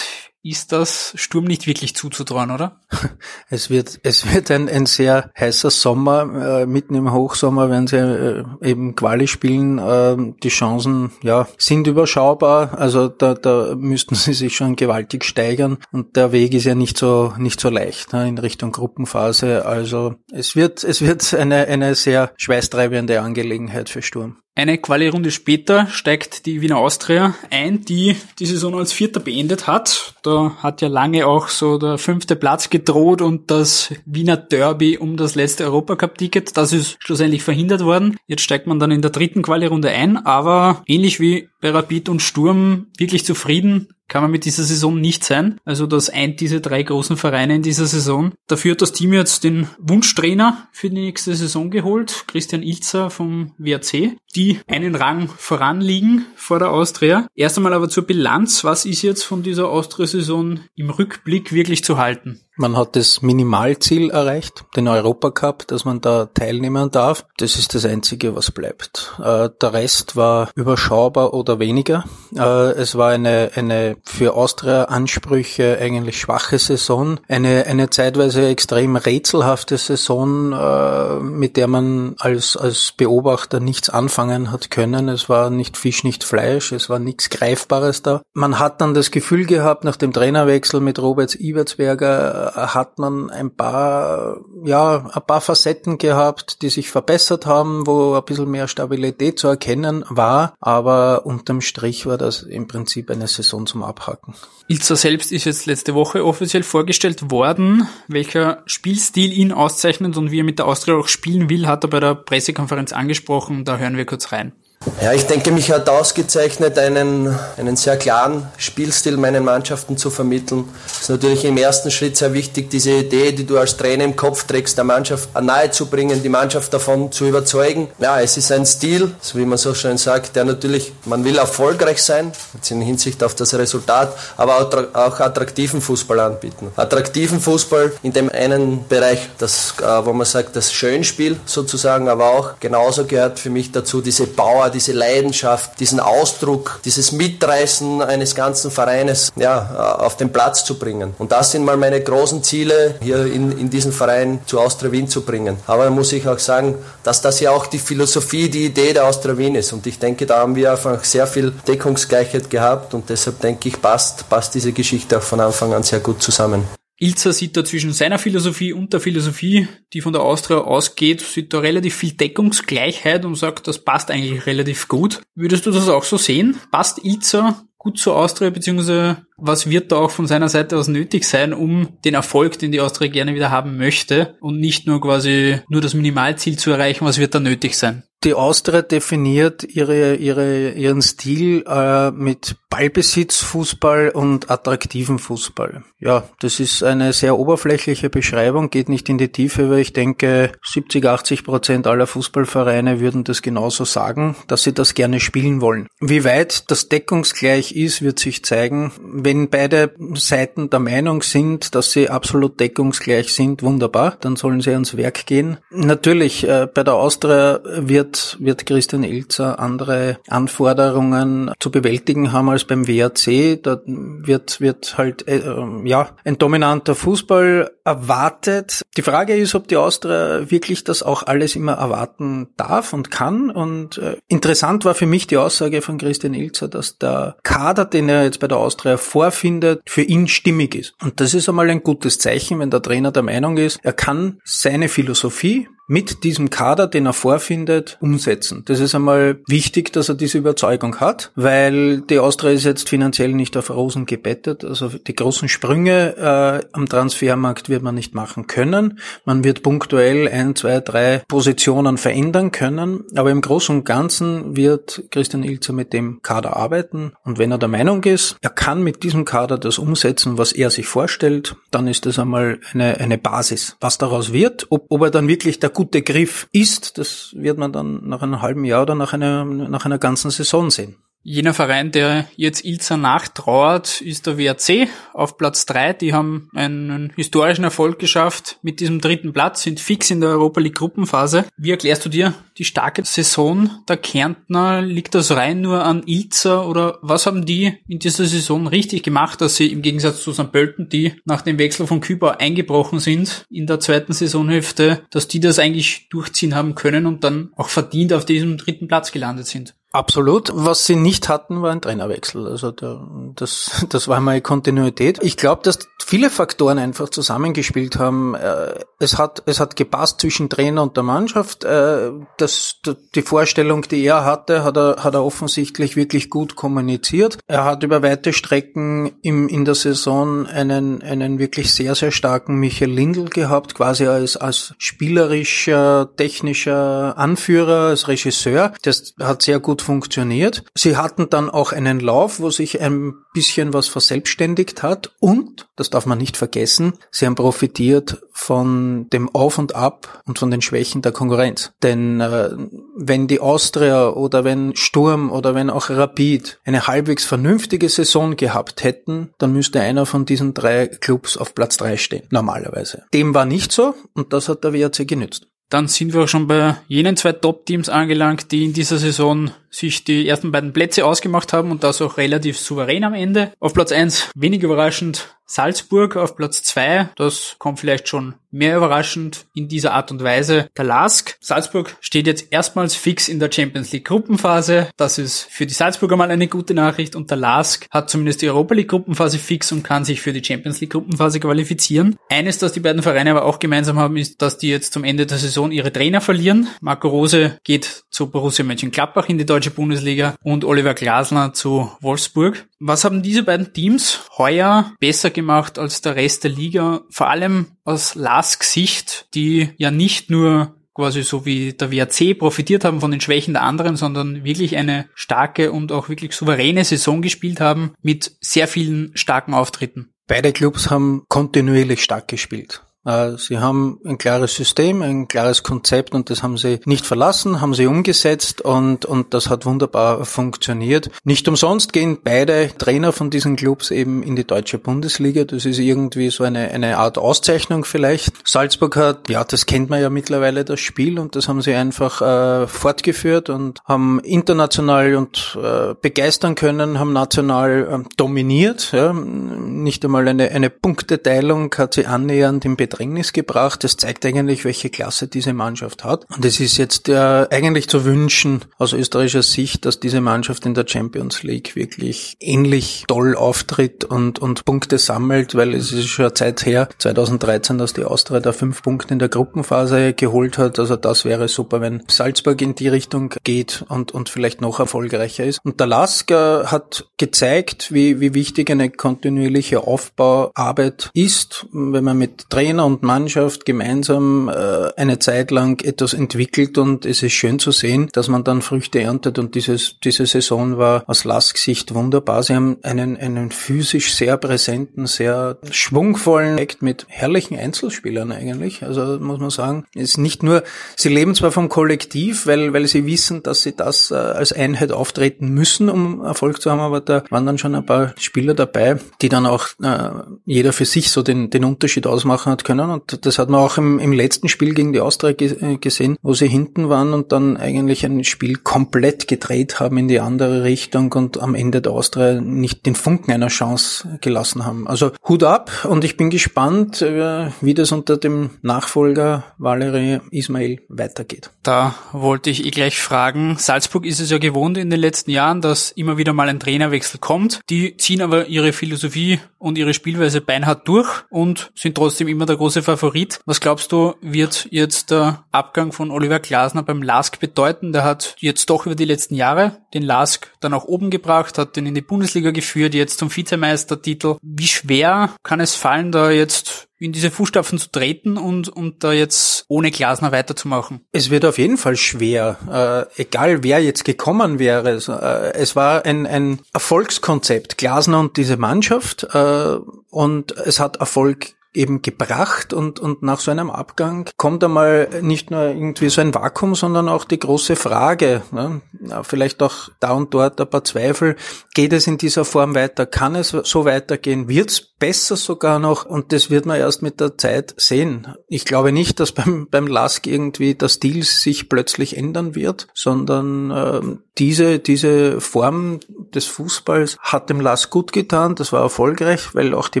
ist 0.48 0.72
das 0.72 1.12
Sturm 1.16 1.44
nicht 1.44 1.66
wirklich 1.66 1.94
zuzutrauen, 1.96 2.50
oder? 2.50 2.80
Es 3.48 3.70
wird, 3.70 4.00
es 4.02 4.32
wird 4.32 4.50
ein, 4.50 4.68
ein 4.68 4.86
sehr 4.86 5.30
heißer 5.38 5.70
Sommer. 5.70 6.62
Äh, 6.62 6.66
mitten 6.66 6.94
im 6.94 7.12
Hochsommer 7.12 7.70
werden 7.70 7.86
sie 7.86 7.96
äh, 7.96 8.44
eben 8.62 8.96
Quali 8.96 9.28
spielen. 9.28 9.78
Äh, 9.78 10.16
die 10.42 10.48
Chancen, 10.48 11.12
ja, 11.22 11.46
sind 11.58 11.86
überschaubar. 11.86 12.78
Also 12.78 13.08
da, 13.08 13.34
da 13.34 13.74
müssten 13.76 14.14
sie 14.16 14.34
sich 14.34 14.56
schon 14.56 14.76
gewaltig 14.76 15.24
steigern. 15.24 15.78
Und 15.92 16.16
der 16.16 16.32
Weg 16.32 16.54
ist 16.54 16.64
ja 16.64 16.74
nicht 16.74 16.98
so, 16.98 17.34
nicht 17.38 17.60
so 17.60 17.70
leicht 17.70 18.12
ne, 18.12 18.28
in 18.28 18.38
Richtung 18.38 18.72
Gruppenphase. 18.72 19.64
Also 19.64 20.16
es 20.32 20.56
wird, 20.56 20.82
es 20.82 21.00
wird 21.02 21.34
eine, 21.34 21.66
eine 21.66 21.94
sehr 21.94 22.32
schweißtreibende 22.36 23.20
Angelegenheit 23.20 23.88
für 23.88 24.02
Sturm. 24.02 24.38
Eine 24.58 24.78
Quali-Runde 24.78 25.30
später 25.32 25.86
steigt 25.88 26.46
die 26.46 26.62
Wiener 26.62 26.78
Austria 26.78 27.34
ein, 27.50 27.84
die 27.84 28.16
die 28.38 28.46
Saison 28.46 28.74
als 28.74 28.90
Vierter 28.90 29.20
beendet 29.20 29.66
hat. 29.66 30.14
Da 30.22 30.56
hat 30.62 30.80
ja 30.80 30.88
lange 30.88 31.26
auch 31.26 31.48
so 31.48 31.76
der 31.76 31.98
fünfte 31.98 32.36
Platz 32.36 32.70
gedroht 32.70 33.20
und 33.20 33.50
das 33.50 33.92
Wiener 34.06 34.38
Derby 34.38 34.96
um 34.96 35.18
das 35.18 35.34
letzte 35.34 35.64
Europacup-Ticket. 35.64 36.56
Das 36.56 36.72
ist 36.72 36.96
schlussendlich 37.00 37.42
verhindert 37.42 37.84
worden. 37.84 38.16
Jetzt 38.28 38.44
steigt 38.44 38.66
man 38.66 38.80
dann 38.80 38.92
in 38.92 39.02
der 39.02 39.10
dritten 39.10 39.42
Quali-Runde 39.42 39.90
ein, 39.90 40.16
aber 40.24 40.82
ähnlich 40.86 41.20
wie 41.20 41.50
bei 41.60 41.70
Rapid 41.70 42.08
und 42.08 42.22
Sturm 42.22 42.86
wirklich 42.96 43.26
zufrieden 43.26 43.88
kann 44.08 44.22
man 44.22 44.30
mit 44.30 44.44
dieser 44.44 44.64
Saison 44.64 45.00
nicht 45.00 45.24
sein. 45.24 45.60
Also 45.64 45.86
das 45.86 46.10
eint 46.10 46.40
diese 46.40 46.60
drei 46.60 46.82
großen 46.82 47.16
Vereine 47.16 47.56
in 47.56 47.62
dieser 47.62 47.86
Saison. 47.86 48.32
Dafür 48.46 48.72
hat 48.72 48.82
das 48.82 48.92
Team 48.92 49.12
jetzt 49.12 49.44
den 49.44 49.68
Wunschtrainer 49.78 50.68
für 50.72 50.90
die 50.90 50.96
nächste 50.96 51.34
Saison 51.34 51.70
geholt, 51.70 52.24
Christian 52.26 52.62
Ilzer 52.62 53.10
vom 53.10 53.54
WRC, 53.58 54.16
die 54.34 54.60
einen 54.66 54.94
Rang 54.94 55.28
voranliegen 55.28 56.26
vor 56.36 56.58
der 56.58 56.70
Austria. 56.70 57.26
Erst 57.34 57.56
einmal 57.56 57.74
aber 57.74 57.88
zur 57.88 58.06
Bilanz. 58.06 58.64
Was 58.64 58.84
ist 58.84 59.02
jetzt 59.02 59.24
von 59.24 59.42
dieser 59.42 59.68
Austria-Saison 59.68 60.60
im 60.74 60.90
Rückblick 60.90 61.52
wirklich 61.52 61.82
zu 61.84 61.98
halten? 61.98 62.40
Man 62.58 62.76
hat 62.76 62.96
das 62.96 63.20
Minimalziel 63.20 64.10
erreicht, 64.10 64.64
den 64.76 64.88
Europacup, 64.88 65.66
dass 65.66 65.84
man 65.84 66.00
da 66.00 66.26
teilnehmen 66.26 66.90
darf. 66.90 67.26
Das 67.36 67.56
ist 67.56 67.74
das 67.74 67.84
Einzige, 67.84 68.34
was 68.34 68.50
bleibt. 68.50 69.14
Äh, 69.18 69.50
der 69.60 69.72
Rest 69.74 70.16
war 70.16 70.48
überschaubar 70.54 71.34
oder 71.34 71.58
weniger. 71.58 72.04
Äh, 72.34 72.70
es 72.72 72.96
war 72.96 73.10
eine, 73.10 73.50
eine 73.54 73.96
für 74.04 74.34
Austria-Ansprüche 74.34 75.78
eigentlich 75.78 76.18
schwache 76.18 76.58
Saison. 76.58 77.20
Eine, 77.28 77.66
eine 77.66 77.90
zeitweise 77.90 78.46
extrem 78.46 78.96
rätselhafte 78.96 79.76
Saison, 79.76 80.52
äh, 80.52 81.20
mit 81.20 81.58
der 81.58 81.66
man 81.66 82.14
als, 82.18 82.56
als 82.56 82.92
Beobachter 82.96 83.60
nichts 83.60 83.90
anfangen 83.90 84.50
hat 84.50 84.70
können. 84.70 85.10
Es 85.10 85.28
war 85.28 85.50
nicht 85.50 85.76
Fisch, 85.76 86.04
nicht 86.04 86.24
Fleisch. 86.24 86.72
Es 86.72 86.88
war 86.88 87.00
nichts 87.00 87.28
Greifbares 87.28 88.00
da. 88.00 88.22
Man 88.32 88.58
hat 88.58 88.80
dann 88.80 88.94
das 88.94 89.10
Gefühl 89.10 89.44
gehabt, 89.44 89.84
nach 89.84 89.96
dem 89.96 90.14
Trainerwechsel 90.14 90.80
mit 90.80 90.98
Robert 90.98 91.34
Ibertsberger, 91.34 92.45
hat 92.54 92.98
man 92.98 93.30
ein 93.30 93.50
paar, 93.50 94.38
ja, 94.64 95.08
ein 95.12 95.22
paar 95.26 95.40
Facetten 95.40 95.98
gehabt, 95.98 96.62
die 96.62 96.68
sich 96.68 96.90
verbessert 96.90 97.46
haben, 97.46 97.86
wo 97.86 98.14
ein 98.14 98.24
bisschen 98.24 98.50
mehr 98.50 98.68
Stabilität 98.68 99.38
zu 99.38 99.48
erkennen 99.48 100.04
war, 100.08 100.54
aber 100.60 101.26
unterm 101.26 101.60
Strich 101.60 102.06
war 102.06 102.18
das 102.18 102.42
im 102.42 102.68
Prinzip 102.68 103.10
eine 103.10 103.26
Saison 103.26 103.66
zum 103.66 103.82
Abhaken. 103.82 104.34
Ilza 104.68 104.96
selbst 104.96 105.30
ist 105.30 105.44
jetzt 105.44 105.66
letzte 105.66 105.94
Woche 105.94 106.24
offiziell 106.24 106.64
vorgestellt 106.64 107.30
worden. 107.30 107.88
Welcher 108.08 108.62
Spielstil 108.66 109.32
ihn 109.32 109.52
auszeichnet 109.52 110.16
und 110.16 110.32
wie 110.32 110.40
er 110.40 110.44
mit 110.44 110.58
der 110.58 110.66
Austria 110.66 110.96
auch 110.96 111.08
spielen 111.08 111.48
will, 111.48 111.68
hat 111.68 111.84
er 111.84 111.90
bei 111.90 112.00
der 112.00 112.16
Pressekonferenz 112.16 112.92
angesprochen. 112.92 113.64
Da 113.64 113.76
hören 113.76 113.96
wir 113.96 114.06
kurz 114.06 114.32
rein. 114.32 114.52
Ja, 115.02 115.12
ich 115.12 115.26
denke, 115.26 115.52
mich 115.52 115.70
hat 115.70 115.88
ausgezeichnet, 115.88 116.78
einen, 116.78 117.38
einen 117.56 117.76
sehr 117.76 117.96
klaren 117.96 118.48
Spielstil 118.56 119.16
meinen 119.16 119.44
Mannschaften 119.44 119.96
zu 119.96 120.10
vermitteln. 120.10 120.68
Es 120.86 121.02
ist 121.02 121.08
natürlich 121.10 121.44
im 121.44 121.56
ersten 121.58 121.90
Schritt 121.90 122.16
sehr 122.16 122.32
wichtig, 122.32 122.70
diese 122.70 122.90
Idee, 122.92 123.32
die 123.32 123.44
du 123.44 123.58
als 123.58 123.76
Trainer 123.76 124.04
im 124.04 124.16
Kopf 124.16 124.44
trägst, 124.44 124.76
der 124.76 124.84
Mannschaft 124.84 125.28
nahe 125.40 125.70
zu 125.70 125.86
bringen, 125.86 126.22
die 126.22 126.28
Mannschaft 126.28 126.72
davon 126.72 127.12
zu 127.12 127.26
überzeugen. 127.26 127.88
Ja, 127.98 128.20
es 128.20 128.36
ist 128.36 128.50
ein 128.52 128.64
Stil, 128.64 129.14
so 129.20 129.38
wie 129.38 129.44
man 129.44 129.58
so 129.58 129.74
schön 129.74 129.98
sagt, 129.98 130.34
der 130.34 130.44
natürlich, 130.44 130.92
man 131.04 131.24
will 131.24 131.38
erfolgreich 131.38 132.02
sein, 132.02 132.32
jetzt 132.54 132.70
in 132.70 132.80
Hinsicht 132.80 133.22
auf 133.22 133.34
das 133.34 133.54
Resultat, 133.54 134.16
aber 134.36 134.60
auch 134.94 135.20
attraktiven 135.20 135.80
Fußball 135.80 136.20
anbieten. 136.20 136.72
Attraktiven 136.76 137.40
Fußball 137.40 137.92
in 138.02 138.12
dem 138.12 138.30
einen 138.30 138.86
Bereich, 138.88 139.28
das, 139.38 139.74
äh, 139.80 139.84
wo 140.04 140.12
man 140.12 140.26
sagt, 140.26 140.56
das 140.56 140.72
Schönspiel 140.72 141.36
sozusagen, 141.44 142.08
aber 142.08 142.30
auch 142.30 142.54
genauso 142.60 143.04
gehört 143.04 143.38
für 143.38 143.50
mich 143.50 143.72
dazu 143.72 144.00
diese 144.00 144.26
Power, 144.26 144.70
diese 144.76 144.92
Leidenschaft, 144.92 145.80
diesen 145.80 146.00
Ausdruck, 146.00 146.80
dieses 146.84 147.10
Mitreißen 147.10 148.02
eines 148.02 148.34
ganzen 148.34 148.70
Vereines 148.70 149.32
ja, 149.36 149.96
auf 149.98 150.18
den 150.18 150.30
Platz 150.30 150.64
zu 150.64 150.78
bringen. 150.78 151.14
Und 151.18 151.32
das 151.32 151.52
sind 151.52 151.64
mal 151.64 151.78
meine 151.78 152.00
großen 152.00 152.42
Ziele, 152.42 152.96
hier 153.00 153.24
in, 153.24 153.58
in 153.58 153.70
diesen 153.70 153.92
Verein 153.92 154.40
zu 154.44 154.60
Austria 154.60 154.92
Wien 154.92 155.08
zu 155.08 155.22
bringen. 155.22 155.56
Aber 155.66 155.88
muss 155.88 156.12
ich 156.12 156.28
auch 156.28 156.38
sagen, 156.38 156.74
dass 157.02 157.22
das 157.22 157.40
ja 157.40 157.52
auch 157.52 157.66
die 157.66 157.78
Philosophie, 157.78 158.50
die 158.50 158.66
Idee 158.66 158.92
der 158.92 159.06
Austria 159.06 159.38
Wien 159.38 159.54
ist. 159.54 159.72
Und 159.72 159.86
ich 159.86 159.98
denke, 159.98 160.26
da 160.26 160.40
haben 160.40 160.54
wir 160.54 160.72
einfach 160.72 161.02
sehr 161.04 161.26
viel 161.26 161.52
Deckungsgleichheit 161.66 162.50
gehabt 162.50 162.92
und 162.92 163.08
deshalb 163.08 163.40
denke 163.40 163.68
ich, 163.68 163.80
passt, 163.80 164.28
passt 164.28 164.54
diese 164.54 164.72
Geschichte 164.72 165.16
auch 165.16 165.22
von 165.22 165.40
Anfang 165.40 165.72
an 165.72 165.82
sehr 165.82 166.00
gut 166.00 166.22
zusammen. 166.22 166.64
Ilzer 166.98 167.32
sieht 167.32 167.56
da 167.56 167.64
zwischen 167.64 167.92
seiner 167.92 168.18
Philosophie 168.18 168.72
und 168.72 168.92
der 168.92 169.00
Philosophie, 169.00 169.68
die 169.92 170.00
von 170.00 170.12
der 170.12 170.22
Austria 170.22 170.58
ausgeht, 170.58 171.20
sieht 171.20 171.52
da 171.52 171.58
relativ 171.58 171.94
viel 171.96 172.12
Deckungsgleichheit 172.12 173.24
und 173.24 173.34
sagt, 173.34 173.68
das 173.68 173.84
passt 173.84 174.10
eigentlich 174.10 174.46
relativ 174.46 174.88
gut. 174.88 175.20
Würdest 175.34 175.66
du 175.66 175.70
das 175.70 175.88
auch 175.88 176.04
so 176.04 176.16
sehen? 176.16 176.56
Passt 176.70 177.04
Ilzer 177.04 177.66
gut 177.86 177.98
zur 177.98 178.16
Austria, 178.16 178.50
beziehungsweise 178.50 179.18
was 179.36 179.70
wird 179.70 179.92
da 179.92 179.96
auch 179.96 180.10
von 180.10 180.26
seiner 180.26 180.48
Seite 180.48 180.76
aus 180.76 180.88
nötig 180.88 181.24
sein, 181.24 181.52
um 181.52 181.98
den 182.04 182.14
Erfolg, 182.14 182.58
den 182.58 182.72
die 182.72 182.80
Austria 182.80 183.08
gerne 183.08 183.36
wieder 183.36 183.52
haben 183.52 183.76
möchte 183.76 184.36
und 184.40 184.58
nicht 184.58 184.88
nur 184.88 185.00
quasi 185.00 185.60
nur 185.68 185.80
das 185.80 185.94
Minimalziel 185.94 186.58
zu 186.58 186.72
erreichen, 186.72 187.04
was 187.04 187.18
wird 187.18 187.36
da 187.36 187.38
nötig 187.38 187.76
sein? 187.76 188.02
Die 188.26 188.34
Austria 188.34 188.82
definiert 188.82 189.62
ihre, 189.62 190.16
ihre, 190.16 190.70
ihren 190.72 191.00
Stil 191.00 191.62
äh, 191.64 192.10
mit 192.10 192.56
Ballbesitz, 192.70 193.40
Fußball 193.42 194.08
und 194.08 194.50
attraktiven 194.50 195.20
Fußball. 195.20 195.84
Ja, 196.00 196.24
das 196.40 196.58
ist 196.58 196.82
eine 196.82 197.12
sehr 197.12 197.38
oberflächliche 197.38 198.10
Beschreibung, 198.10 198.68
geht 198.68 198.88
nicht 198.88 199.08
in 199.08 199.16
die 199.16 199.30
Tiefe, 199.30 199.70
weil 199.70 199.78
ich 199.78 199.92
denke, 199.92 200.50
70, 200.64 201.06
80 201.06 201.44
Prozent 201.44 201.86
aller 201.86 202.08
Fußballvereine 202.08 202.98
würden 202.98 203.22
das 203.22 203.42
genauso 203.42 203.84
sagen, 203.84 204.34
dass 204.48 204.64
sie 204.64 204.74
das 204.74 204.94
gerne 204.94 205.20
spielen 205.20 205.60
wollen. 205.60 205.86
Wie 206.00 206.24
weit 206.24 206.70
das 206.70 206.88
deckungsgleich 206.88 207.76
ist, 207.76 208.02
wird 208.02 208.18
sich 208.18 208.44
zeigen. 208.44 208.92
Wenn 209.00 209.48
beide 209.48 209.94
Seiten 210.14 210.68
der 210.68 210.80
Meinung 210.80 211.22
sind, 211.22 211.76
dass 211.76 211.92
sie 211.92 212.10
absolut 212.10 212.58
deckungsgleich 212.58 213.32
sind, 213.32 213.62
wunderbar, 213.62 214.18
dann 214.20 214.34
sollen 214.34 214.60
sie 214.60 214.72
ans 214.72 214.96
Werk 214.96 215.26
gehen. 215.26 215.58
Natürlich, 215.70 216.46
äh, 216.46 216.66
bei 216.66 216.82
der 216.82 216.94
Austria 216.94 217.60
wird 217.64 218.15
wird, 218.40 218.66
Christian 218.66 219.04
Ilzer 219.04 219.58
andere 219.58 220.18
Anforderungen 220.28 221.50
zu 221.58 221.70
bewältigen 221.70 222.32
haben 222.32 222.48
als 222.48 222.64
beim 222.64 222.86
WRC. 222.86 223.62
Da 223.62 223.80
wird, 223.86 224.60
wird 224.60 224.98
halt, 224.98 225.26
äh, 225.28 225.42
ja, 225.84 226.10
ein 226.24 226.38
dominanter 226.38 226.94
Fußball 226.94 227.70
erwartet. 227.84 228.82
Die 228.96 229.02
Frage 229.02 229.36
ist, 229.36 229.54
ob 229.54 229.68
die 229.68 229.76
Austria 229.76 230.50
wirklich 230.50 230.84
das 230.84 231.02
auch 231.02 231.22
alles 231.22 231.56
immer 231.56 231.74
erwarten 231.74 232.48
darf 232.56 232.92
und 232.92 233.10
kann. 233.10 233.50
Und 233.50 233.98
äh, 233.98 234.16
interessant 234.28 234.84
war 234.84 234.94
für 234.94 235.06
mich 235.06 235.26
die 235.26 235.36
Aussage 235.36 235.82
von 235.82 235.98
Christian 235.98 236.34
Ilzer, 236.34 236.68
dass 236.68 236.98
der 236.98 237.36
Kader, 237.42 237.84
den 237.84 238.08
er 238.08 238.24
jetzt 238.24 238.40
bei 238.40 238.48
der 238.48 238.58
Austria 238.58 238.96
vorfindet, 238.96 239.80
für 239.86 240.02
ihn 240.02 240.28
stimmig 240.28 240.74
ist. 240.74 240.94
Und 241.02 241.20
das 241.20 241.34
ist 241.34 241.48
einmal 241.48 241.70
ein 241.70 241.82
gutes 241.82 242.18
Zeichen, 242.18 242.58
wenn 242.58 242.70
der 242.70 242.82
Trainer 242.82 243.12
der 243.12 243.22
Meinung 243.22 243.56
ist, 243.56 243.78
er 243.82 243.92
kann 243.92 244.40
seine 244.44 244.88
Philosophie 244.88 245.68
mit 245.86 246.24
diesem 246.24 246.50
Kader, 246.50 246.86
den 246.86 247.06
er 247.06 247.12
vorfindet, 247.12 247.96
umsetzen. 248.00 248.62
Das 248.66 248.80
ist 248.80 248.94
einmal 248.94 249.40
wichtig, 249.46 249.92
dass 249.92 250.08
er 250.08 250.14
diese 250.16 250.38
Überzeugung 250.38 251.00
hat, 251.00 251.30
weil 251.36 252.00
die 252.00 252.18
Austria 252.18 252.50
ist 252.50 252.64
jetzt 252.64 252.88
finanziell 252.88 253.32
nicht 253.32 253.56
auf 253.56 253.70
Rosen 253.70 254.06
gebettet. 254.06 254.64
Also 254.64 254.88
die 254.88 255.14
großen 255.14 255.48
Sprünge 255.48 256.16
äh, 256.16 256.66
am 256.72 256.88
Transfermarkt 256.88 257.68
wird 257.68 257.82
man 257.82 257.94
nicht 257.94 258.14
machen 258.14 258.46
können. 258.46 258.98
Man 259.24 259.44
wird 259.44 259.62
punktuell 259.62 260.28
ein, 260.28 260.56
zwei, 260.56 260.80
drei 260.80 261.22
Positionen 261.28 261.98
verändern 261.98 262.50
können, 262.50 263.04
aber 263.14 263.30
im 263.30 263.40
Großen 263.40 263.76
und 263.76 263.84
Ganzen 263.84 264.56
wird 264.56 265.04
Christian 265.10 265.44
Ilzer 265.44 265.72
mit 265.72 265.92
dem 265.92 266.20
Kader 266.22 266.56
arbeiten 266.56 267.12
und 267.24 267.38
wenn 267.38 267.52
er 267.52 267.58
der 267.58 267.68
Meinung 267.68 268.02
ist, 268.04 268.36
er 268.40 268.50
kann 268.50 268.82
mit 268.82 269.02
diesem 269.02 269.24
Kader 269.24 269.58
das 269.58 269.78
umsetzen, 269.78 270.38
was 270.38 270.52
er 270.52 270.70
sich 270.70 270.86
vorstellt, 270.86 271.56
dann 271.70 271.86
ist 271.86 272.06
das 272.06 272.18
einmal 272.18 272.58
eine, 272.72 272.98
eine 272.98 273.18
Basis. 273.18 273.76
Was 273.80 273.98
daraus 273.98 274.32
wird, 274.32 274.66
ob, 274.70 274.86
ob 274.88 275.02
er 275.02 275.10
dann 275.10 275.28
wirklich 275.28 275.60
der 275.60 275.70
gute 275.76 276.00
Griff 276.00 276.48
ist, 276.52 276.96
das 276.96 277.34
wird 277.36 277.58
man 277.58 277.70
dann 277.70 278.08
nach 278.08 278.22
einem 278.22 278.40
halben 278.40 278.64
Jahr 278.64 278.82
oder 278.82 278.94
nach 278.94 279.12
einer, 279.12 279.44
nach 279.44 279.84
einer 279.84 279.98
ganzen 279.98 280.30
Saison 280.30 280.70
sehen. 280.70 280.96
Jener 281.28 281.54
Verein, 281.54 281.90
der 281.90 282.28
jetzt 282.36 282.64
Ilza 282.64 282.96
nachtrauert, 282.96 284.00
ist 284.00 284.28
der 284.28 284.38
WRC 284.38 284.88
auf 285.12 285.36
Platz 285.36 285.66
drei. 285.66 285.92
Die 285.92 286.12
haben 286.12 286.48
einen 286.54 287.12
historischen 287.16 287.64
Erfolg 287.64 287.98
geschafft 287.98 288.60
mit 288.62 288.78
diesem 288.78 289.00
dritten 289.00 289.32
Platz, 289.32 289.64
sind 289.64 289.80
fix 289.80 290.08
in 290.12 290.20
der 290.20 290.30
Europa 290.30 290.60
League 290.60 290.76
Gruppenphase. 290.76 291.46
Wie 291.56 291.72
erklärst 291.72 292.04
du 292.04 292.10
dir 292.10 292.32
die 292.58 292.64
starke 292.64 293.04
Saison 293.04 293.70
der 293.88 293.96
Kärntner? 293.96 294.82
Liegt 294.82 295.16
das 295.16 295.32
rein 295.32 295.62
nur 295.62 295.84
an 295.84 296.04
Ilza 296.06 296.62
oder 296.62 297.00
was 297.02 297.26
haben 297.26 297.44
die 297.44 297.76
in 297.88 297.98
dieser 297.98 298.26
Saison 298.26 298.68
richtig 298.68 299.02
gemacht, 299.02 299.40
dass 299.40 299.56
sie 299.56 299.72
im 299.72 299.82
Gegensatz 299.82 300.20
zu 300.20 300.32
St. 300.32 300.52
Pölten, 300.52 300.88
die 300.88 301.14
nach 301.24 301.42
dem 301.42 301.58
Wechsel 301.58 301.88
von 301.88 302.00
Küber 302.00 302.40
eingebrochen 302.40 303.00
sind 303.00 303.46
in 303.50 303.66
der 303.66 303.80
zweiten 303.80 304.12
Saisonhälfte, 304.12 305.02
dass 305.10 305.26
die 305.26 305.40
das 305.40 305.58
eigentlich 305.58 306.08
durchziehen 306.08 306.54
haben 306.54 306.76
können 306.76 307.04
und 307.04 307.24
dann 307.24 307.50
auch 307.56 307.68
verdient 307.68 308.12
auf 308.12 308.24
diesem 308.24 308.58
dritten 308.58 308.86
Platz 308.86 309.10
gelandet 309.10 309.48
sind? 309.48 309.74
Absolut. 309.96 310.50
Was 310.54 310.84
sie 310.84 310.94
nicht 310.94 311.30
hatten, 311.30 311.62
war 311.62 311.72
ein 311.72 311.80
Trainerwechsel. 311.80 312.46
Also 312.46 312.70
der, 312.70 313.00
das, 313.34 313.86
das 313.88 314.08
war 314.08 314.20
mal 314.20 314.42
Kontinuität. 314.42 315.18
Ich 315.22 315.38
glaube, 315.38 315.62
dass 315.62 315.78
viele 316.04 316.28
Faktoren 316.28 316.78
einfach 316.78 317.08
zusammengespielt 317.08 317.98
haben. 317.98 318.34
Äh, 318.34 318.74
es 318.98 319.16
hat, 319.16 319.42
es 319.46 319.58
hat 319.58 319.74
gepasst 319.74 320.20
zwischen 320.20 320.50
Trainer 320.50 320.82
und 320.82 320.98
der 320.98 321.02
Mannschaft. 321.02 321.64
Äh, 321.64 322.10
das, 322.36 322.76
die 323.14 323.22
Vorstellung, 323.22 323.82
die 323.82 324.04
er 324.04 324.26
hatte, 324.26 324.64
hat 324.64 324.76
er, 324.76 324.96
hat 325.02 325.14
er 325.14 325.24
offensichtlich 325.24 325.96
wirklich 325.96 326.28
gut 326.28 326.56
kommuniziert. 326.56 327.38
Er 327.46 327.64
hat 327.64 327.82
über 327.82 328.02
weite 328.02 328.34
Strecken 328.34 329.12
im, 329.22 329.48
in 329.48 329.64
der 329.64 329.74
Saison 329.74 330.46
einen, 330.46 331.00
einen 331.02 331.38
wirklich 331.38 331.72
sehr, 331.72 331.94
sehr 331.94 332.10
starken 332.10 332.56
Michael 332.56 332.90
Lindl 332.90 333.30
gehabt, 333.30 333.74
quasi 333.74 334.06
als, 334.06 334.36
als 334.36 334.74
spielerischer, 334.76 336.10
technischer 336.18 337.16
Anführer, 337.16 337.88
als 337.88 338.08
Regisseur. 338.08 338.74
Das 338.82 339.14
hat 339.18 339.40
sehr 339.40 339.58
gut 339.58 339.85
funktioniert. 339.86 340.64
Sie 340.74 340.96
hatten 340.96 341.30
dann 341.30 341.48
auch 341.48 341.72
einen 341.72 342.00
Lauf, 342.00 342.40
wo 342.40 342.50
sich 342.50 342.80
ein 342.80 343.14
bisschen 343.32 343.72
was 343.72 343.88
verselbstständigt 343.88 344.82
hat 344.82 345.12
und, 345.20 345.68
das 345.76 345.90
darf 345.90 346.06
man 346.06 346.18
nicht 346.18 346.36
vergessen, 346.36 346.94
sie 347.10 347.26
haben 347.26 347.34
profitiert 347.34 348.22
von 348.32 349.08
dem 349.10 349.34
Auf 349.34 349.58
und 349.58 349.74
Ab 349.74 350.22
und 350.26 350.38
von 350.38 350.50
den 350.50 350.60
Schwächen 350.60 351.02
der 351.02 351.12
Konkurrenz. 351.12 351.72
Denn 351.82 352.20
äh, 352.20 352.50
wenn 352.96 353.28
die 353.28 353.40
Austria 353.40 354.08
oder 354.10 354.44
wenn 354.44 354.76
Sturm 354.76 355.30
oder 355.30 355.54
wenn 355.54 355.70
auch 355.70 355.88
Rapid 355.88 356.60
eine 356.64 356.86
halbwegs 356.86 357.24
vernünftige 357.24 357.88
Saison 357.88 358.36
gehabt 358.36 358.84
hätten, 358.84 359.30
dann 359.38 359.52
müsste 359.52 359.80
einer 359.80 360.04
von 360.04 360.26
diesen 360.26 360.52
drei 360.52 360.88
Clubs 360.88 361.36
auf 361.36 361.54
Platz 361.54 361.76
drei 361.76 361.96
stehen, 361.96 362.26
normalerweise. 362.30 363.04
Dem 363.14 363.34
war 363.34 363.46
nicht 363.46 363.72
so 363.72 363.94
und 364.14 364.32
das 364.32 364.48
hat 364.48 364.64
der 364.64 364.72
WRC 364.72 365.06
genützt. 365.06 365.46
Dann 365.68 365.88
sind 365.88 366.14
wir 366.14 366.28
schon 366.28 366.46
bei 366.46 366.76
jenen 366.86 367.16
zwei 367.16 367.32
Top-Teams 367.32 367.88
angelangt, 367.88 368.52
die 368.52 368.64
in 368.64 368.72
dieser 368.72 368.98
Saison 368.98 369.50
sich 369.76 370.04
die 370.04 370.26
ersten 370.26 370.52
beiden 370.52 370.72
Plätze 370.72 371.04
ausgemacht 371.04 371.52
haben 371.52 371.70
und 371.70 371.84
das 371.84 372.00
auch 372.00 372.16
relativ 372.16 372.58
souverän 372.58 373.04
am 373.04 373.14
Ende. 373.14 373.52
Auf 373.60 373.74
Platz 373.74 373.92
eins 373.92 374.30
wenig 374.34 374.62
überraschend 374.62 375.36
Salzburg 375.46 376.16
auf 376.16 376.36
Platz 376.36 376.62
zwei. 376.62 377.08
Das 377.16 377.56
kommt 377.58 377.78
vielleicht 377.78 378.08
schon 378.08 378.34
mehr 378.50 378.76
überraschend 378.76 379.46
in 379.54 379.68
dieser 379.68 379.92
Art 379.92 380.10
und 380.10 380.22
Weise. 380.22 380.68
Der 380.76 380.84
Lask. 380.84 381.36
Salzburg 381.40 381.96
steht 382.00 382.26
jetzt 382.26 382.46
erstmals 382.50 382.94
fix 382.94 383.28
in 383.28 383.38
der 383.38 383.52
Champions 383.52 383.92
League 383.92 384.06
Gruppenphase. 384.06 384.88
Das 384.96 385.18
ist 385.18 385.42
für 385.50 385.66
die 385.66 385.74
Salzburger 385.74 386.16
mal 386.16 386.30
eine 386.30 386.48
gute 386.48 386.74
Nachricht 386.74 387.14
und 387.14 387.30
der 387.30 387.36
Lask 387.36 387.86
hat 387.90 388.10
zumindest 388.10 388.42
die 388.42 388.48
Europa 388.48 388.74
League 388.74 388.88
Gruppenphase 388.88 389.38
fix 389.38 389.70
und 389.72 389.82
kann 389.82 390.04
sich 390.04 390.20
für 390.20 390.32
die 390.32 390.42
Champions 390.42 390.80
League 390.80 390.90
Gruppenphase 390.90 391.38
qualifizieren. 391.38 392.16
Eines, 392.28 392.58
das 392.58 392.72
die 392.72 392.80
beiden 392.80 393.02
Vereine 393.02 393.30
aber 393.30 393.44
auch 393.44 393.58
gemeinsam 393.58 393.98
haben, 393.98 394.16
ist, 394.16 394.42
dass 394.42 394.58
die 394.58 394.68
jetzt 394.68 394.92
zum 394.92 395.04
Ende 395.04 395.26
der 395.26 395.38
Saison 395.38 395.70
ihre 395.70 395.92
Trainer 395.92 396.20
verlieren. 396.20 396.68
Marco 396.80 397.08
Rose 397.08 397.58
geht 397.62 398.04
zu 398.10 398.30
Borussia 398.30 398.64
Mönchengladbach 398.64 399.28
in 399.28 399.38
die 399.38 399.46
deutsche 399.46 399.65
Bundesliga 399.70 400.34
und 400.42 400.64
Oliver 400.64 400.94
Glasner 400.94 401.52
zu 401.52 401.90
Wolfsburg. 402.00 402.66
Was 402.78 403.04
haben 403.04 403.22
diese 403.22 403.42
beiden 403.42 403.72
Teams 403.72 404.22
heuer 404.38 404.92
besser 405.00 405.30
gemacht 405.30 405.78
als 405.78 406.00
der 406.00 406.16
Rest 406.16 406.44
der 406.44 406.50
Liga? 406.50 407.02
Vor 407.10 407.28
allem 407.28 407.66
aus 407.84 408.14
Lask 408.14 408.62
Sicht, 408.64 409.28
die 409.34 409.70
ja 409.76 409.90
nicht 409.90 410.30
nur 410.30 410.74
quasi 410.96 411.22
so 411.22 411.44
wie 411.44 411.74
der 411.74 411.92
WRC 411.92 412.38
profitiert 412.38 412.84
haben 412.84 413.00
von 413.00 413.10
den 413.10 413.20
Schwächen 413.20 413.52
der 413.52 413.62
anderen, 413.62 413.96
sondern 413.96 414.44
wirklich 414.44 414.76
eine 414.76 415.08
starke 415.14 415.70
und 415.70 415.92
auch 415.92 416.08
wirklich 416.08 416.32
souveräne 416.32 416.84
Saison 416.84 417.20
gespielt 417.20 417.60
haben 417.60 417.92
mit 418.00 418.36
sehr 418.40 418.66
vielen 418.66 419.10
starken 419.14 419.52
Auftritten. 419.52 420.08
Beide 420.26 420.52
Clubs 420.52 420.90
haben 420.90 421.24
kontinuierlich 421.28 422.02
stark 422.02 422.28
gespielt. 422.28 422.82
Äh, 423.06 423.38
sie 423.38 423.58
haben 423.58 424.00
ein 424.04 424.18
klares 424.18 424.54
System, 424.54 425.00
ein 425.00 425.28
klares 425.28 425.62
Konzept 425.62 426.12
und 426.12 426.28
das 426.28 426.42
haben 426.42 426.58
sie 426.58 426.80
nicht 426.84 427.06
verlassen, 427.06 427.60
haben 427.60 427.72
sie 427.72 427.86
umgesetzt 427.86 428.60
und, 428.60 429.04
und 429.06 429.32
das 429.32 429.48
hat 429.48 429.64
wunderbar 429.64 430.24
funktioniert. 430.24 431.10
Nicht 431.24 431.46
umsonst 431.48 431.92
gehen 431.92 432.18
beide 432.22 432.70
Trainer 432.76 433.12
von 433.12 433.30
diesen 433.30 433.56
Clubs 433.56 433.90
eben 433.92 434.22
in 434.22 434.34
die 434.34 434.44
deutsche 434.44 434.78
Bundesliga. 434.78 435.44
Das 435.44 435.64
ist 435.64 435.78
irgendwie 435.78 436.30
so 436.30 436.44
eine, 436.44 436.70
eine 436.70 436.98
Art 436.98 437.16
Auszeichnung 437.16 437.84
vielleicht. 437.84 438.32
Salzburg 438.46 438.96
hat, 438.96 439.28
ja, 439.28 439.44
das 439.44 439.66
kennt 439.66 439.88
man 439.88 440.00
ja 440.00 440.10
mittlerweile, 440.10 440.64
das 440.64 440.80
Spiel 440.80 441.20
und 441.20 441.36
das 441.36 441.48
haben 441.48 441.62
sie 441.62 441.74
einfach 441.74 442.20
äh, 442.20 442.66
fortgeführt 442.66 443.50
und 443.50 443.80
haben 443.84 444.18
international 444.20 445.14
und 445.14 445.56
äh, 445.62 445.94
begeistern 446.00 446.56
können, 446.56 446.98
haben 446.98 447.12
national 447.12 448.02
äh, 448.04 448.08
dominiert. 448.16 448.90
Ja. 448.92 449.12
Nicht 449.12 450.04
einmal 450.04 450.26
eine, 450.26 450.50
eine 450.50 450.70
Punkteteilung 450.70 451.72
hat 451.76 451.94
sie 451.94 452.06
annähernd 452.06 452.64
im 452.64 452.76
Betrieb 452.76 452.95
Bedrängnis 452.96 453.34
gebracht. 453.34 453.84
Das 453.84 453.98
zeigt 453.98 454.24
eigentlich, 454.24 454.64
welche 454.64 454.88
Klasse 454.88 455.28
diese 455.28 455.52
Mannschaft 455.52 456.02
hat. 456.02 456.24
Und 456.34 456.44
es 456.46 456.60
ist 456.60 456.78
jetzt 456.78 457.10
äh, 457.10 457.46
eigentlich 457.50 457.88
zu 457.88 458.06
wünschen 458.06 458.64
aus 458.78 458.94
österreichischer 458.94 459.42
Sicht, 459.42 459.84
dass 459.84 460.00
diese 460.00 460.22
Mannschaft 460.22 460.64
in 460.64 460.72
der 460.72 460.86
Champions 460.86 461.42
League 461.42 461.76
wirklich 461.76 462.36
ähnlich 462.40 463.04
toll 463.06 463.36
auftritt 463.36 464.04
und, 464.04 464.38
und 464.38 464.64
Punkte 464.64 464.96
sammelt, 464.96 465.54
weil 465.54 465.74
es 465.74 465.92
ist 465.92 466.06
schon 466.06 466.34
Zeit 466.34 466.64
her, 466.64 466.88
2013, 466.98 467.76
dass 467.76 467.92
die 467.92 468.04
Austria 468.04 468.40
da 468.40 468.52
fünf 468.52 468.82
Punkte 468.82 469.12
in 469.12 469.18
der 469.18 469.28
Gruppenphase 469.28 470.14
geholt 470.14 470.56
hat. 470.56 470.78
Also 470.78 470.96
das 470.96 471.26
wäre 471.26 471.48
super, 471.48 471.82
wenn 471.82 472.02
Salzburg 472.08 472.62
in 472.62 472.74
die 472.74 472.88
Richtung 472.88 473.34
geht 473.44 473.84
und, 473.88 474.12
und 474.12 474.30
vielleicht 474.30 474.62
noch 474.62 474.80
erfolgreicher 474.80 475.44
ist. 475.44 475.60
Und 475.64 475.80
der 475.80 475.86
Lask 475.86 476.32
hat 476.32 477.08
gezeigt, 477.18 477.92
wie, 477.92 478.20
wie 478.20 478.32
wichtig 478.32 478.70
eine 478.70 478.88
kontinuierliche 478.88 479.86
Aufbauarbeit 479.86 481.10
ist, 481.12 481.66
wenn 481.72 482.04
man 482.04 482.16
mit 482.16 482.48
Trainer 482.48 482.85
und 482.86 483.02
Mannschaft 483.02 483.66
gemeinsam 483.66 484.48
äh, 484.48 484.92
eine 484.96 485.18
Zeit 485.18 485.50
lang 485.50 485.84
etwas 485.84 486.14
entwickelt 486.14 486.78
und 486.78 487.04
es 487.04 487.22
ist 487.22 487.32
schön 487.32 487.58
zu 487.58 487.72
sehen, 487.72 488.08
dass 488.12 488.28
man 488.28 488.44
dann 488.44 488.62
Früchte 488.62 489.00
erntet 489.00 489.38
und 489.38 489.54
dieses, 489.54 489.96
diese 490.02 490.24
Saison 490.26 490.78
war 490.78 491.04
aus 491.06 491.24
Lask-Sicht 491.24 491.94
wunderbar. 491.94 492.42
Sie 492.42 492.54
haben 492.54 492.78
einen, 492.82 493.16
einen 493.16 493.50
physisch 493.50 494.14
sehr 494.14 494.36
präsenten, 494.36 495.06
sehr 495.06 495.58
schwungvollen 495.70 496.58
Act 496.58 496.82
mit 496.82 497.06
herrlichen 497.08 497.58
Einzelspielern 497.58 498.32
eigentlich. 498.32 498.82
Also 498.82 499.18
muss 499.20 499.40
man 499.40 499.50
sagen, 499.50 499.86
ist 499.94 500.18
nicht 500.18 500.42
nur, 500.42 500.62
sie 500.94 501.08
leben 501.08 501.34
zwar 501.34 501.50
vom 501.50 501.68
Kollektiv, 501.68 502.46
weil, 502.46 502.72
weil 502.72 502.86
sie 502.86 503.06
wissen, 503.06 503.42
dass 503.42 503.62
sie 503.62 503.74
das 503.74 504.10
äh, 504.10 504.14
als 504.14 504.52
Einheit 504.52 504.92
auftreten 504.92 505.48
müssen, 505.48 505.88
um 505.88 506.24
Erfolg 506.24 506.62
zu 506.62 506.70
haben, 506.70 506.80
aber 506.80 507.00
da 507.00 507.24
waren 507.30 507.46
dann 507.46 507.58
schon 507.58 507.74
ein 507.74 507.84
paar 507.84 508.14
Spieler 508.18 508.54
dabei, 508.54 508.98
die 509.20 509.28
dann 509.28 509.46
auch 509.46 509.68
äh, 509.82 510.10
jeder 510.44 510.72
für 510.72 510.84
sich 510.84 511.10
so 511.10 511.22
den, 511.22 511.50
den 511.50 511.64
Unterschied 511.64 512.06
ausmachen 512.06 512.52
hat 512.52 512.64
können 512.64 512.75
können. 512.78 512.90
Und 512.90 513.26
das 513.26 513.38
hat 513.38 513.50
man 513.50 513.60
auch 513.60 513.78
im, 513.78 513.98
im 513.98 514.12
letzten 514.12 514.48
Spiel 514.48 514.74
gegen 514.74 514.92
die 514.92 515.00
Austria 515.00 515.30
äh, 515.30 515.76
gesehen, 515.76 516.16
wo 516.22 516.34
sie 516.34 516.48
hinten 516.48 516.88
waren 516.88 517.12
und 517.12 517.32
dann 517.32 517.56
eigentlich 517.56 518.04
ein 518.04 518.24
Spiel 518.24 518.56
komplett 518.56 519.28
gedreht 519.28 519.80
haben 519.80 519.98
in 519.98 520.08
die 520.08 520.20
andere 520.20 520.64
Richtung 520.64 521.12
und 521.12 521.40
am 521.40 521.54
Ende 521.54 521.80
der 521.80 521.92
Austria 521.92 522.40
nicht 522.40 522.86
den 522.86 522.94
Funken 522.94 523.32
einer 523.32 523.48
Chance 523.48 524.18
gelassen 524.20 524.64
haben. 524.64 524.86
Also 524.86 525.12
Hut 525.28 525.42
ab 525.42 525.70
und 525.88 526.04
ich 526.04 526.16
bin 526.16 526.30
gespannt, 526.30 527.02
äh, 527.02 527.50
wie 527.60 527.74
das 527.74 527.92
unter 527.92 528.16
dem 528.16 528.50
Nachfolger 528.62 529.44
Valerie 529.58 530.20
Ismail 530.30 530.80
weitergeht. 530.88 531.50
Da 531.66 531.96
wollte 532.12 532.48
ich 532.48 532.64
eh 532.64 532.70
gleich 532.70 533.00
fragen. 533.00 533.56
Salzburg 533.58 534.06
ist 534.06 534.20
es 534.20 534.30
ja 534.30 534.38
gewohnt 534.38 534.78
in 534.78 534.88
den 534.88 535.00
letzten 535.00 535.32
Jahren, 535.32 535.60
dass 535.60 535.90
immer 535.90 536.16
wieder 536.16 536.32
mal 536.32 536.48
ein 536.48 536.60
Trainerwechsel 536.60 537.18
kommt. 537.18 537.58
Die 537.70 537.96
ziehen 537.96 538.22
aber 538.22 538.46
ihre 538.46 538.72
Philosophie 538.72 539.40
und 539.58 539.76
ihre 539.76 539.92
Spielweise 539.92 540.40
beinhart 540.40 540.86
durch 540.86 541.24
und 541.28 541.72
sind 541.74 541.96
trotzdem 541.96 542.28
immer 542.28 542.46
der 542.46 542.56
große 542.56 542.84
Favorit. 542.84 543.40
Was 543.46 543.60
glaubst 543.60 543.90
du, 543.90 544.14
wird 544.20 544.68
jetzt 544.70 545.10
der 545.10 545.44
Abgang 545.50 545.90
von 545.90 546.12
Oliver 546.12 546.38
Glasner 546.38 546.84
beim 546.84 547.02
LASK 547.02 547.40
bedeuten? 547.40 547.92
Der 547.92 548.04
hat 548.04 548.36
jetzt 548.38 548.70
doch 548.70 548.86
über 548.86 548.94
die 548.94 549.04
letzten 549.04 549.34
Jahre 549.34 549.78
den 549.92 550.04
LASK 550.04 550.52
dann 550.60 550.72
auch 550.72 550.84
oben 550.84 551.10
gebracht, 551.10 551.58
hat 551.58 551.74
den 551.74 551.86
in 551.86 551.96
die 551.96 552.00
Bundesliga 552.00 552.52
geführt, 552.52 552.94
jetzt 552.94 553.18
zum 553.18 553.34
Vizemeistertitel. 553.34 554.36
Wie 554.40 554.68
schwer 554.68 555.30
kann 555.42 555.58
es 555.58 555.74
fallen, 555.74 556.12
da 556.12 556.30
jetzt 556.30 556.86
in 556.98 557.12
diese 557.12 557.30
Fußstapfen 557.30 557.78
zu 557.78 557.90
treten 557.90 558.38
und, 558.38 558.68
und 558.68 559.04
da 559.04 559.12
jetzt 559.12 559.64
ohne 559.68 559.90
Glasner 559.90 560.32
weiterzumachen? 560.32 561.00
Es 561.12 561.30
wird 561.30 561.44
auf 561.44 561.58
jeden 561.58 561.76
Fall 561.76 561.96
schwer, 561.96 563.08
äh, 563.16 563.22
egal 563.22 563.62
wer 563.62 563.82
jetzt 563.82 564.04
gekommen 564.04 564.58
wäre. 564.58 564.90
Äh, 564.92 565.58
es 565.58 565.76
war 565.76 566.04
ein, 566.06 566.26
ein 566.26 566.60
Erfolgskonzept, 566.72 567.76
Glasner 567.78 568.20
und 568.20 568.36
diese 568.36 568.56
Mannschaft, 568.56 569.26
äh, 569.32 569.76
und 570.10 570.52
es 570.52 570.80
hat 570.80 570.96
Erfolg 570.96 571.55
eben 571.76 572.02
gebracht 572.02 572.72
und, 572.72 572.98
und 572.98 573.22
nach 573.22 573.40
so 573.40 573.50
einem 573.50 573.70
Abgang 573.70 574.28
kommt 574.36 574.64
einmal 574.64 575.08
nicht 575.22 575.50
nur 575.50 575.62
irgendwie 575.62 576.08
so 576.08 576.20
ein 576.20 576.34
Vakuum, 576.34 576.74
sondern 576.74 577.08
auch 577.08 577.24
die 577.24 577.38
große 577.38 577.76
Frage, 577.76 578.42
ne? 578.50 578.80
vielleicht 579.22 579.62
auch 579.62 579.90
da 580.00 580.12
und 580.12 580.32
dort 580.32 580.60
ein 580.60 580.70
paar 580.70 580.84
Zweifel, 580.84 581.36
geht 581.74 581.92
es 581.92 582.06
in 582.06 582.18
dieser 582.18 582.44
Form 582.44 582.74
weiter, 582.74 583.06
kann 583.06 583.34
es 583.34 583.50
so 583.50 583.84
weitergehen, 583.84 584.48
wird 584.48 584.70
es 584.70 584.80
besser 584.98 585.36
sogar 585.36 585.78
noch? 585.78 586.04
Und 586.06 586.32
das 586.32 586.50
wird 586.50 586.66
man 586.66 586.78
erst 586.78 587.02
mit 587.02 587.20
der 587.20 587.36
Zeit 587.36 587.74
sehen. 587.76 588.34
Ich 588.48 588.64
glaube 588.64 588.92
nicht, 588.92 589.20
dass 589.20 589.32
beim, 589.32 589.68
beim 589.70 589.86
Lask 589.86 590.26
irgendwie 590.26 590.74
der 590.74 590.88
Stil 590.88 591.22
sich 591.22 591.68
plötzlich 591.68 592.16
ändern 592.16 592.54
wird, 592.54 592.88
sondern 592.94 593.70
äh, 593.70 594.00
diese, 594.38 594.78
diese 594.78 595.40
Form 595.40 596.00
des 596.34 596.46
Fußballs 596.46 597.16
hat 597.20 597.50
dem 597.50 597.60
Lask 597.60 597.90
gut 597.90 598.12
getan, 598.12 598.54
das 598.54 598.72
war 598.72 598.82
erfolgreich, 598.82 599.54
weil 599.54 599.74
auch 599.74 599.88
die 599.88 600.00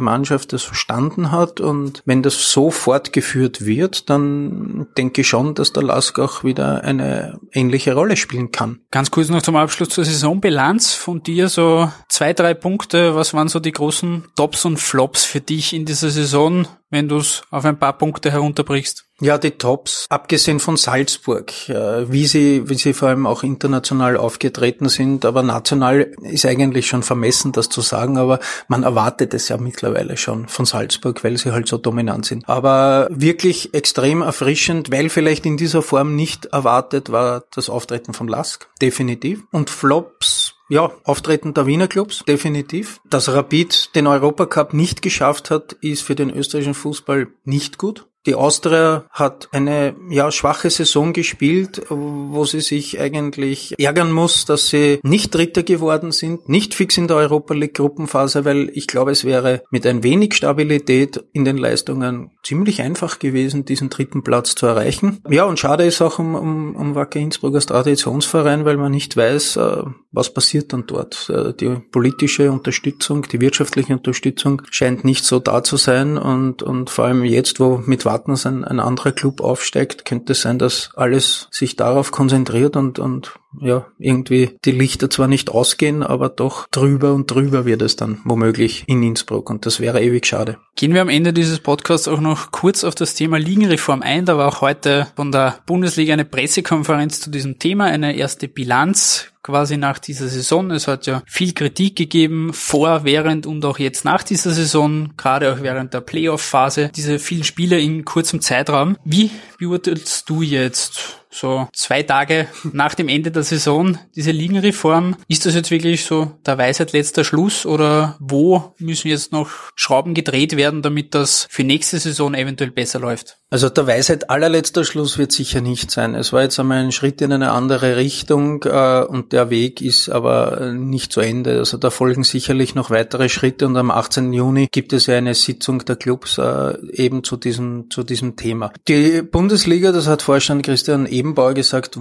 Mannschaft 0.00 0.52
das 0.52 0.62
verstanden 0.62 1.30
hat 1.30 1.60
und 1.66 2.02
wenn 2.06 2.22
das 2.22 2.50
so 2.50 2.70
fortgeführt 2.70 3.66
wird, 3.66 4.08
dann 4.08 4.86
denke 4.96 5.20
ich 5.20 5.28
schon, 5.28 5.54
dass 5.54 5.72
der 5.72 5.82
Lask 5.82 6.18
auch 6.18 6.44
wieder 6.44 6.84
eine 6.84 7.38
ähnliche 7.52 7.94
Rolle 7.94 8.16
spielen 8.16 8.52
kann. 8.52 8.80
Ganz 8.90 9.10
kurz 9.10 9.28
noch 9.28 9.42
zum 9.42 9.56
Abschluss 9.56 9.90
zur 9.90 10.04
Saisonbilanz. 10.04 10.94
Von 10.94 11.22
dir, 11.22 11.48
so 11.48 11.90
zwei, 12.08 12.32
drei 12.32 12.54
Punkte, 12.54 13.14
was 13.14 13.34
waren 13.34 13.48
so 13.48 13.60
die 13.60 13.72
großen 13.72 14.24
Tops 14.36 14.64
und 14.64 14.78
Flops 14.78 15.24
für 15.24 15.40
dich 15.40 15.74
in 15.74 15.84
dieser 15.84 16.10
Saison, 16.10 16.66
wenn 16.90 17.08
du 17.08 17.16
es 17.16 17.42
auf 17.50 17.64
ein 17.64 17.78
paar 17.78 17.96
Punkte 17.98 18.30
herunterbrichst? 18.30 19.04
Ja, 19.18 19.38
die 19.38 19.52
Tops, 19.52 20.04
abgesehen 20.10 20.60
von 20.60 20.76
Salzburg, 20.76 21.50
wie 21.68 22.26
sie, 22.26 22.68
wie 22.68 22.74
sie 22.74 22.92
vor 22.92 23.08
allem 23.08 23.26
auch 23.26 23.42
international 23.42 24.18
aufgetreten 24.18 24.90
sind, 24.90 25.24
aber 25.24 25.42
national 25.42 26.12
ist 26.20 26.44
eigentlich 26.44 26.86
schon 26.86 27.02
vermessen, 27.02 27.52
das 27.52 27.70
zu 27.70 27.80
sagen, 27.80 28.18
aber 28.18 28.40
man 28.68 28.82
erwartet 28.82 29.32
es 29.32 29.48
ja 29.48 29.56
mittlerweile 29.56 30.18
schon 30.18 30.48
von 30.48 30.66
Salzburg, 30.66 31.24
weil 31.24 31.38
sie 31.38 31.52
halt 31.52 31.66
so 31.66 31.78
dominant 31.78 32.26
sind. 32.26 32.46
Aber 32.46 33.08
wirklich 33.10 33.72
extrem 33.72 34.20
erfrischend, 34.20 34.90
weil 34.90 35.08
vielleicht 35.08 35.46
in 35.46 35.56
dieser 35.56 35.80
Form 35.80 36.14
nicht 36.14 36.44
erwartet 36.46 37.10
war 37.10 37.44
das 37.54 37.70
Auftreten 37.70 38.12
von 38.12 38.28
Lask, 38.28 38.68
definitiv. 38.82 39.44
Und 39.50 39.70
Flops, 39.70 40.45
ja, 40.68 40.90
Auftreten 41.04 41.54
der 41.54 41.66
Wiener 41.66 41.88
Clubs, 41.88 42.24
definitiv. 42.26 43.00
Dass 43.04 43.28
Rapid 43.28 43.94
den 43.94 44.06
Europacup 44.06 44.74
nicht 44.74 45.02
geschafft 45.02 45.50
hat, 45.50 45.72
ist 45.74 46.02
für 46.02 46.14
den 46.14 46.30
österreichischen 46.30 46.74
Fußball 46.74 47.28
nicht 47.44 47.78
gut. 47.78 48.06
Die 48.26 48.34
Austria 48.34 49.04
hat 49.10 49.48
eine 49.52 49.94
ja 50.10 50.32
schwache 50.32 50.68
Saison 50.68 51.12
gespielt, 51.12 51.82
wo 51.88 52.44
sie 52.44 52.60
sich 52.60 52.98
eigentlich 53.00 53.74
ärgern 53.78 54.10
muss, 54.10 54.44
dass 54.44 54.68
sie 54.68 54.98
nicht 55.04 55.32
Dritter 55.32 55.62
geworden 55.62 56.10
sind, 56.10 56.48
nicht 56.48 56.74
fix 56.74 56.98
in 56.98 57.06
der 57.06 57.18
Europa 57.18 57.54
League 57.54 57.74
Gruppenphase, 57.74 58.44
weil 58.44 58.70
ich 58.74 58.88
glaube, 58.88 59.12
es 59.12 59.24
wäre 59.24 59.62
mit 59.70 59.86
ein 59.86 60.02
wenig 60.02 60.34
Stabilität 60.34 61.24
in 61.32 61.44
den 61.44 61.56
Leistungen 61.56 62.32
ziemlich 62.42 62.82
einfach 62.82 63.20
gewesen, 63.20 63.64
diesen 63.64 63.90
dritten 63.90 64.24
Platz 64.24 64.56
zu 64.56 64.66
erreichen. 64.66 65.22
Ja, 65.28 65.44
und 65.44 65.60
schade 65.60 65.84
ist 65.84 66.02
auch 66.02 66.18
um, 66.18 66.34
um, 66.34 66.74
um 66.74 66.94
Wacker 66.96 67.20
Innsbruck 67.20 67.54
als 67.54 67.66
Traditionsverein, 67.66 68.64
weil 68.64 68.76
man 68.76 68.90
nicht 68.90 69.16
weiß, 69.16 69.56
äh, 69.56 69.82
was 70.10 70.32
passiert 70.32 70.72
dann 70.72 70.86
dort. 70.86 71.30
Äh, 71.30 71.54
die 71.54 71.76
politische 71.92 72.50
Unterstützung, 72.50 73.22
die 73.30 73.40
wirtschaftliche 73.40 73.92
Unterstützung 73.92 74.62
scheint 74.70 75.04
nicht 75.04 75.24
so 75.24 75.38
da 75.38 75.62
zu 75.62 75.76
sein 75.76 76.18
und, 76.18 76.62
und 76.62 76.90
vor 76.90 77.04
allem 77.04 77.24
jetzt, 77.24 77.60
wo 77.60 77.82
mit 77.84 78.04
Wattens 78.16 78.46
ein, 78.46 78.64
ein 78.64 78.80
anderer 78.80 79.12
Club 79.12 79.42
aufsteigt, 79.42 80.06
könnte 80.06 80.32
es 80.32 80.40
sein, 80.40 80.58
dass 80.58 80.88
alles 80.96 81.48
sich 81.50 81.76
darauf 81.76 82.12
konzentriert 82.12 82.74
und, 82.74 82.98
und 82.98 83.38
ja, 83.60 83.86
irgendwie 83.98 84.50
die 84.64 84.72
Lichter 84.72 85.10
zwar 85.10 85.28
nicht 85.28 85.50
ausgehen, 85.50 86.02
aber 86.02 86.28
doch 86.28 86.68
drüber 86.68 87.14
und 87.14 87.30
drüber 87.30 87.66
wird 87.66 87.82
es 87.82 87.96
dann 87.96 88.20
womöglich 88.24 88.84
in 88.86 89.02
Innsbruck 89.02 89.50
und 89.50 89.66
das 89.66 89.80
wäre 89.80 90.02
ewig 90.02 90.26
schade. 90.26 90.58
Gehen 90.76 90.92
wir 90.92 91.02
am 91.02 91.08
Ende 91.08 91.32
dieses 91.32 91.60
Podcasts 91.60 92.08
auch 92.08 92.20
noch 92.20 92.50
kurz 92.50 92.84
auf 92.84 92.94
das 92.94 93.14
Thema 93.14 93.38
Ligenreform 93.38 94.02
ein. 94.02 94.26
Da 94.26 94.36
war 94.36 94.48
auch 94.48 94.60
heute 94.60 95.08
von 95.16 95.32
der 95.32 95.58
Bundesliga 95.66 96.12
eine 96.12 96.24
Pressekonferenz 96.24 97.20
zu 97.20 97.30
diesem 97.30 97.58
Thema, 97.58 97.84
eine 97.84 98.16
erste 98.16 98.48
Bilanz 98.48 99.32
quasi 99.46 99.76
nach 99.76 100.00
dieser 100.00 100.26
Saison. 100.26 100.72
Es 100.72 100.88
hat 100.88 101.06
ja 101.06 101.22
viel 101.26 101.54
Kritik 101.54 101.96
gegeben, 101.96 102.52
vor, 102.52 103.04
während 103.04 103.46
und 103.46 103.64
auch 103.64 103.78
jetzt 103.78 104.04
nach 104.04 104.24
dieser 104.24 104.50
Saison, 104.50 105.10
gerade 105.16 105.52
auch 105.52 105.62
während 105.62 105.94
der 105.94 106.00
Playoff-Phase, 106.00 106.90
diese 106.94 107.20
vielen 107.20 107.44
Spiele 107.44 107.80
in 107.80 108.04
kurzem 108.04 108.40
Zeitraum. 108.40 108.96
Wie 109.04 109.30
beurteilst 109.58 110.28
du 110.28 110.42
jetzt 110.42 111.25
so 111.36 111.68
zwei 111.72 112.02
Tage 112.02 112.48
nach 112.72 112.94
dem 112.94 113.08
Ende 113.08 113.30
der 113.30 113.42
Saison, 113.42 113.98
diese 114.14 114.30
Ligenreform. 114.30 115.16
Ist 115.28 115.46
das 115.46 115.54
jetzt 115.54 115.70
wirklich 115.70 116.04
so 116.04 116.32
der 116.46 116.58
Weisheit 116.58 116.92
letzter 116.92 117.24
Schluss 117.24 117.66
oder 117.66 118.16
wo 118.18 118.74
müssen 118.78 119.08
jetzt 119.08 119.32
noch 119.32 119.50
Schrauben 119.74 120.14
gedreht 120.14 120.56
werden, 120.56 120.82
damit 120.82 121.14
das 121.14 121.46
für 121.50 121.64
nächste 121.64 121.98
Saison 121.98 122.34
eventuell 122.34 122.70
besser 122.70 122.98
läuft? 122.98 123.38
Also 123.48 123.68
der 123.68 123.86
Weisheit 123.86 124.28
allerletzter 124.28 124.84
Schluss 124.84 125.18
wird 125.18 125.30
sicher 125.30 125.60
nicht 125.60 125.92
sein. 125.92 126.16
Es 126.16 126.32
war 126.32 126.42
jetzt 126.42 126.58
einmal 126.58 126.78
ein 126.78 126.90
Schritt 126.90 127.22
in 127.22 127.32
eine 127.32 127.52
andere 127.52 127.96
Richtung 127.96 128.64
äh, 128.64 129.04
und 129.04 129.32
der 129.32 129.50
Weg 129.50 129.80
ist 129.80 130.08
aber 130.08 130.72
nicht 130.72 131.12
zu 131.12 131.20
Ende. 131.20 131.58
Also 131.58 131.76
da 131.76 131.90
folgen 131.90 132.24
sicherlich 132.24 132.74
noch 132.74 132.90
weitere 132.90 133.28
Schritte 133.28 133.66
und 133.66 133.76
am 133.76 133.92
18. 133.92 134.32
Juni 134.32 134.66
gibt 134.72 134.92
es 134.92 135.06
ja 135.06 135.16
eine 135.16 135.34
Sitzung 135.34 135.84
der 135.84 135.94
Clubs 135.94 136.38
äh, 136.38 136.74
eben 136.90 137.22
zu 137.22 137.36
diesem, 137.36 137.88
zu 137.88 138.02
diesem 138.02 138.34
Thema. 138.34 138.72
Die 138.88 139.22
Bundesliga, 139.22 139.92
das 139.92 140.08
hat 140.08 140.22
Vorstand 140.22 140.64
Christian 140.64 141.06
Ebenbauer 141.26 141.54
gesagt, 141.54 141.98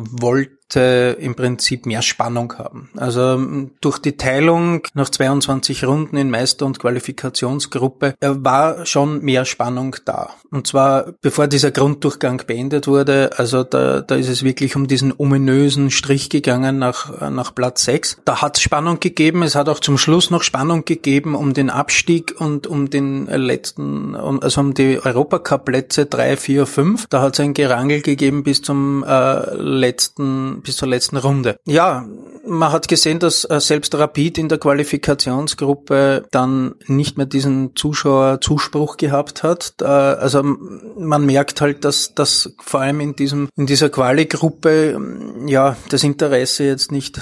im 0.73 1.35
Prinzip 1.35 1.85
mehr 1.85 2.01
Spannung 2.01 2.57
haben. 2.57 2.89
Also 2.97 3.39
durch 3.81 3.99
die 3.99 4.17
Teilung 4.17 4.81
nach 4.93 5.09
22 5.09 5.85
Runden 5.85 6.17
in 6.17 6.29
Meister- 6.29 6.65
und 6.65 6.79
Qualifikationsgruppe 6.79 8.15
äh, 8.19 8.29
war 8.31 8.85
schon 8.85 9.21
mehr 9.21 9.45
Spannung 9.45 9.95
da. 10.05 10.31
Und 10.51 10.67
zwar 10.67 11.13
bevor 11.21 11.47
dieser 11.47 11.71
Grunddurchgang 11.71 12.41
beendet 12.47 12.87
wurde, 12.87 13.31
also 13.37 13.63
da, 13.63 14.01
da 14.01 14.15
ist 14.15 14.29
es 14.29 14.43
wirklich 14.43 14.75
um 14.75 14.87
diesen 14.87 15.13
ominösen 15.17 15.91
Strich 15.91 16.29
gegangen 16.29 16.79
nach, 16.79 17.29
nach 17.29 17.53
Platz 17.53 17.83
6. 17.85 18.21
Da 18.25 18.41
hat 18.41 18.57
es 18.57 18.63
Spannung 18.63 18.99
gegeben, 18.99 19.43
es 19.43 19.55
hat 19.55 19.69
auch 19.69 19.79
zum 19.79 19.97
Schluss 19.97 20.31
noch 20.31 20.43
Spannung 20.43 20.85
gegeben 20.85 21.35
um 21.35 21.53
den 21.53 21.69
Abstieg 21.69 22.35
und 22.39 22.67
um 22.67 22.89
den 22.89 23.27
letzten, 23.27 24.15
also 24.15 24.61
um 24.61 24.73
die 24.73 24.99
Europacup-Plätze 25.03 26.05
3, 26.05 26.37
4, 26.37 26.65
5. 26.65 27.07
Da 27.09 27.21
hat 27.21 27.33
es 27.33 27.39
ein 27.39 27.53
Gerangel 27.53 28.01
gegeben 28.01 28.43
bis 28.43 28.61
zum 28.61 29.03
äh, 29.03 29.55
letzten, 29.55 30.54
bis 30.63 30.77
zur 30.77 30.87
letzten 30.87 31.17
Runde. 31.17 31.57
Ja, 31.65 32.05
man 32.47 32.71
hat 32.71 32.87
gesehen, 32.87 33.19
dass 33.19 33.43
äh, 33.45 33.59
selbst 33.59 33.95
Rapid 33.95 34.37
in 34.37 34.49
der 34.49 34.57
Qualifikationsgruppe 34.57 36.25
dann 36.31 36.75
nicht 36.87 37.17
mehr 37.17 37.25
diesen 37.25 37.75
Zuschauerzuspruch 37.75 38.97
gehabt 38.97 39.43
hat. 39.43 39.81
Also 39.81 40.43
man 40.43 41.25
merkt 41.25 41.61
halt, 41.61 41.85
dass 41.85 42.13
das 42.13 42.53
vor 42.59 42.81
allem 42.81 42.99
in 42.99 43.15
diesem 43.15 43.49
in 43.55 43.65
dieser 43.65 43.89
Quali-Gruppe 43.89 44.99
ja 45.47 45.75
das 45.89 46.03
Interesse 46.03 46.65
jetzt 46.65 46.91
nicht 46.91 47.19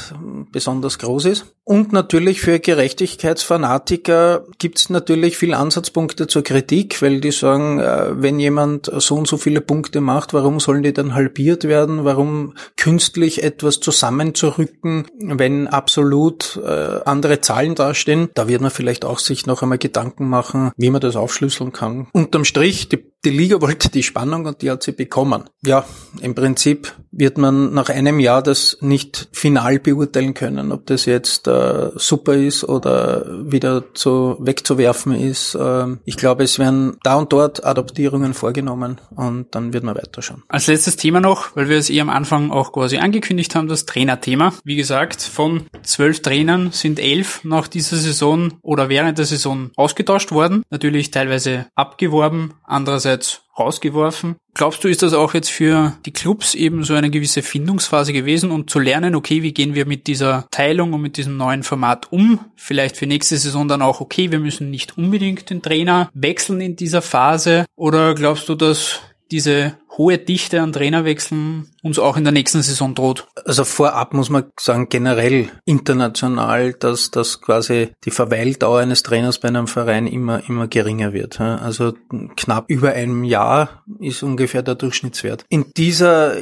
besonders 0.51 0.99
groß 0.99 1.25
ist. 1.25 1.45
Und 1.65 1.93
natürlich 1.93 2.41
für 2.41 2.59
Gerechtigkeitsfanatiker 2.59 4.45
gibt 4.57 4.79
es 4.79 4.89
natürlich 4.89 5.37
viele 5.37 5.55
Ansatzpunkte 5.55 6.27
zur 6.27 6.43
Kritik, 6.43 7.01
weil 7.01 7.21
die 7.21 7.31
sagen, 7.31 7.79
äh, 7.79 8.21
wenn 8.21 8.37
jemand 8.37 8.91
so 8.97 9.15
und 9.15 9.29
so 9.29 9.37
viele 9.37 9.61
Punkte 9.61 10.01
macht, 10.01 10.33
warum 10.33 10.59
sollen 10.59 10.83
die 10.83 10.91
dann 10.91 11.13
halbiert 11.13 11.63
werden? 11.63 12.03
Warum 12.03 12.55
künstlich 12.75 13.22
etwas 13.23 13.79
zusammenzurücken, 13.79 15.07
wenn 15.19 15.67
absolut 15.67 16.59
äh, 16.63 16.99
andere 17.05 17.41
Zahlen 17.41 17.75
dastehen? 17.75 18.29
Da 18.33 18.47
wird 18.47 18.61
man 18.61 18.71
vielleicht 18.71 19.05
auch 19.05 19.19
sich 19.19 19.45
noch 19.45 19.61
einmal 19.61 19.77
Gedanken 19.77 20.27
machen, 20.27 20.71
wie 20.77 20.89
man 20.89 21.01
das 21.01 21.15
aufschlüsseln 21.15 21.71
kann. 21.71 22.07
Unterm 22.11 22.45
Strich, 22.45 22.89
die 22.89 23.12
die 23.25 23.29
Liga 23.29 23.61
wollte 23.61 23.89
die 23.89 24.03
Spannung 24.03 24.45
und 24.45 24.61
die 24.61 24.69
hat 24.69 24.83
sie 24.83 24.91
bekommen. 24.91 25.45
Ja, 25.65 25.85
im 26.21 26.35
Prinzip 26.35 26.93
wird 27.11 27.37
man 27.37 27.73
nach 27.73 27.89
einem 27.89 28.19
Jahr 28.19 28.41
das 28.41 28.77
nicht 28.81 29.29
final 29.31 29.79
beurteilen 29.79 30.33
können, 30.33 30.71
ob 30.71 30.85
das 30.87 31.05
jetzt 31.05 31.47
äh, 31.47 31.91
super 31.95 32.33
ist 32.33 32.63
oder 32.63 33.25
wieder 33.49 33.93
zu 33.93 34.37
wegzuwerfen 34.39 35.15
ist. 35.15 35.55
Äh, 35.55 35.95
ich 36.05 36.17
glaube, 36.17 36.43
es 36.43 36.59
werden 36.59 36.97
da 37.03 37.15
und 37.15 37.31
dort 37.31 37.63
Adaptierungen 37.63 38.33
vorgenommen 38.33 38.99
und 39.15 39.55
dann 39.55 39.73
wird 39.73 39.83
man 39.83 39.95
weiterschauen. 39.95 40.43
Als 40.49 40.67
letztes 40.67 40.97
Thema 40.97 41.21
noch, 41.21 41.55
weil 41.55 41.69
wir 41.69 41.77
es 41.77 41.89
eh 41.89 42.01
am 42.01 42.09
Anfang 42.09 42.51
auch 42.51 42.73
quasi 42.73 42.97
angekündigt 42.97 43.55
haben, 43.55 43.67
das 43.67 43.85
Trainerthema. 43.85 44.53
Wie 44.63 44.75
gesagt, 44.75 45.21
von 45.21 45.67
zwölf 45.83 46.21
Trainern 46.21 46.71
sind 46.71 46.99
elf 46.99 47.43
nach 47.43 47.67
dieser 47.67 47.97
Saison 47.97 48.53
oder 48.61 48.89
während 48.89 49.17
der 49.17 49.25
Saison 49.25 49.69
ausgetauscht 49.75 50.31
worden. 50.31 50.63
Natürlich 50.71 51.11
teilweise 51.11 51.67
abgeworben, 51.75 52.53
andererseits 52.63 53.12
einerseits 53.13 53.41
rausgeworfen. 53.57 54.35
Glaubst 54.55 54.83
du, 54.83 54.87
ist 54.87 55.03
das 55.03 55.13
auch 55.13 55.33
jetzt 55.33 55.51
für 55.51 55.93
die 56.05 56.11
Clubs 56.11 56.55
eben 56.55 56.83
so 56.83 56.95
eine 56.95 57.11
gewisse 57.11 57.43
Findungsphase 57.43 58.13
gewesen 58.13 58.51
und 58.51 58.69
zu 58.69 58.79
lernen, 58.79 59.15
okay, 59.15 59.43
wie 59.43 59.53
gehen 59.53 59.75
wir 59.75 59.85
mit 59.85 60.07
dieser 60.07 60.47
Teilung 60.49 60.93
und 60.93 61.01
mit 61.01 61.17
diesem 61.17 61.37
neuen 61.37 61.63
Format 61.63 62.11
um? 62.11 62.39
Vielleicht 62.55 62.97
für 62.97 63.05
nächste 63.05 63.37
Saison 63.37 63.67
dann 63.67 63.81
auch, 63.81 64.01
okay, 64.01 64.31
wir 64.31 64.39
müssen 64.39 64.71
nicht 64.71 64.97
unbedingt 64.97 65.49
den 65.49 65.61
Trainer 65.61 66.09
wechseln 66.13 66.61
in 66.61 66.75
dieser 66.75 67.01
Phase. 67.01 67.65
Oder 67.75 68.15
glaubst 68.15 68.49
du, 68.49 68.55
dass 68.55 69.01
diese 69.31 69.77
hohe 69.97 70.17
Dichte 70.17 70.61
an 70.61 70.73
Trainerwechseln 70.73 71.67
uns 71.83 71.99
auch 71.99 72.17
in 72.17 72.23
der 72.23 72.33
nächsten 72.33 72.61
Saison 72.61 72.95
droht? 72.95 73.27
Also 73.45 73.65
vorab 73.65 74.13
muss 74.13 74.29
man 74.29 74.45
sagen, 74.59 74.87
generell 74.89 75.49
international, 75.65 76.73
dass, 76.73 77.11
dass 77.11 77.41
quasi 77.41 77.89
die 78.05 78.11
Verweildauer 78.11 78.79
eines 78.79 79.03
Trainers 79.03 79.39
bei 79.39 79.49
einem 79.49 79.67
Verein 79.67 80.07
immer, 80.07 80.47
immer 80.47 80.67
geringer 80.67 81.13
wird. 81.13 81.41
Also 81.41 81.93
knapp 82.35 82.69
über 82.69 82.93
einem 82.93 83.23
Jahr 83.23 83.83
ist 83.99 84.23
ungefähr 84.23 84.63
der 84.63 84.75
Durchschnittswert. 84.75 85.45
In 85.49 85.65
dieser, 85.75 86.35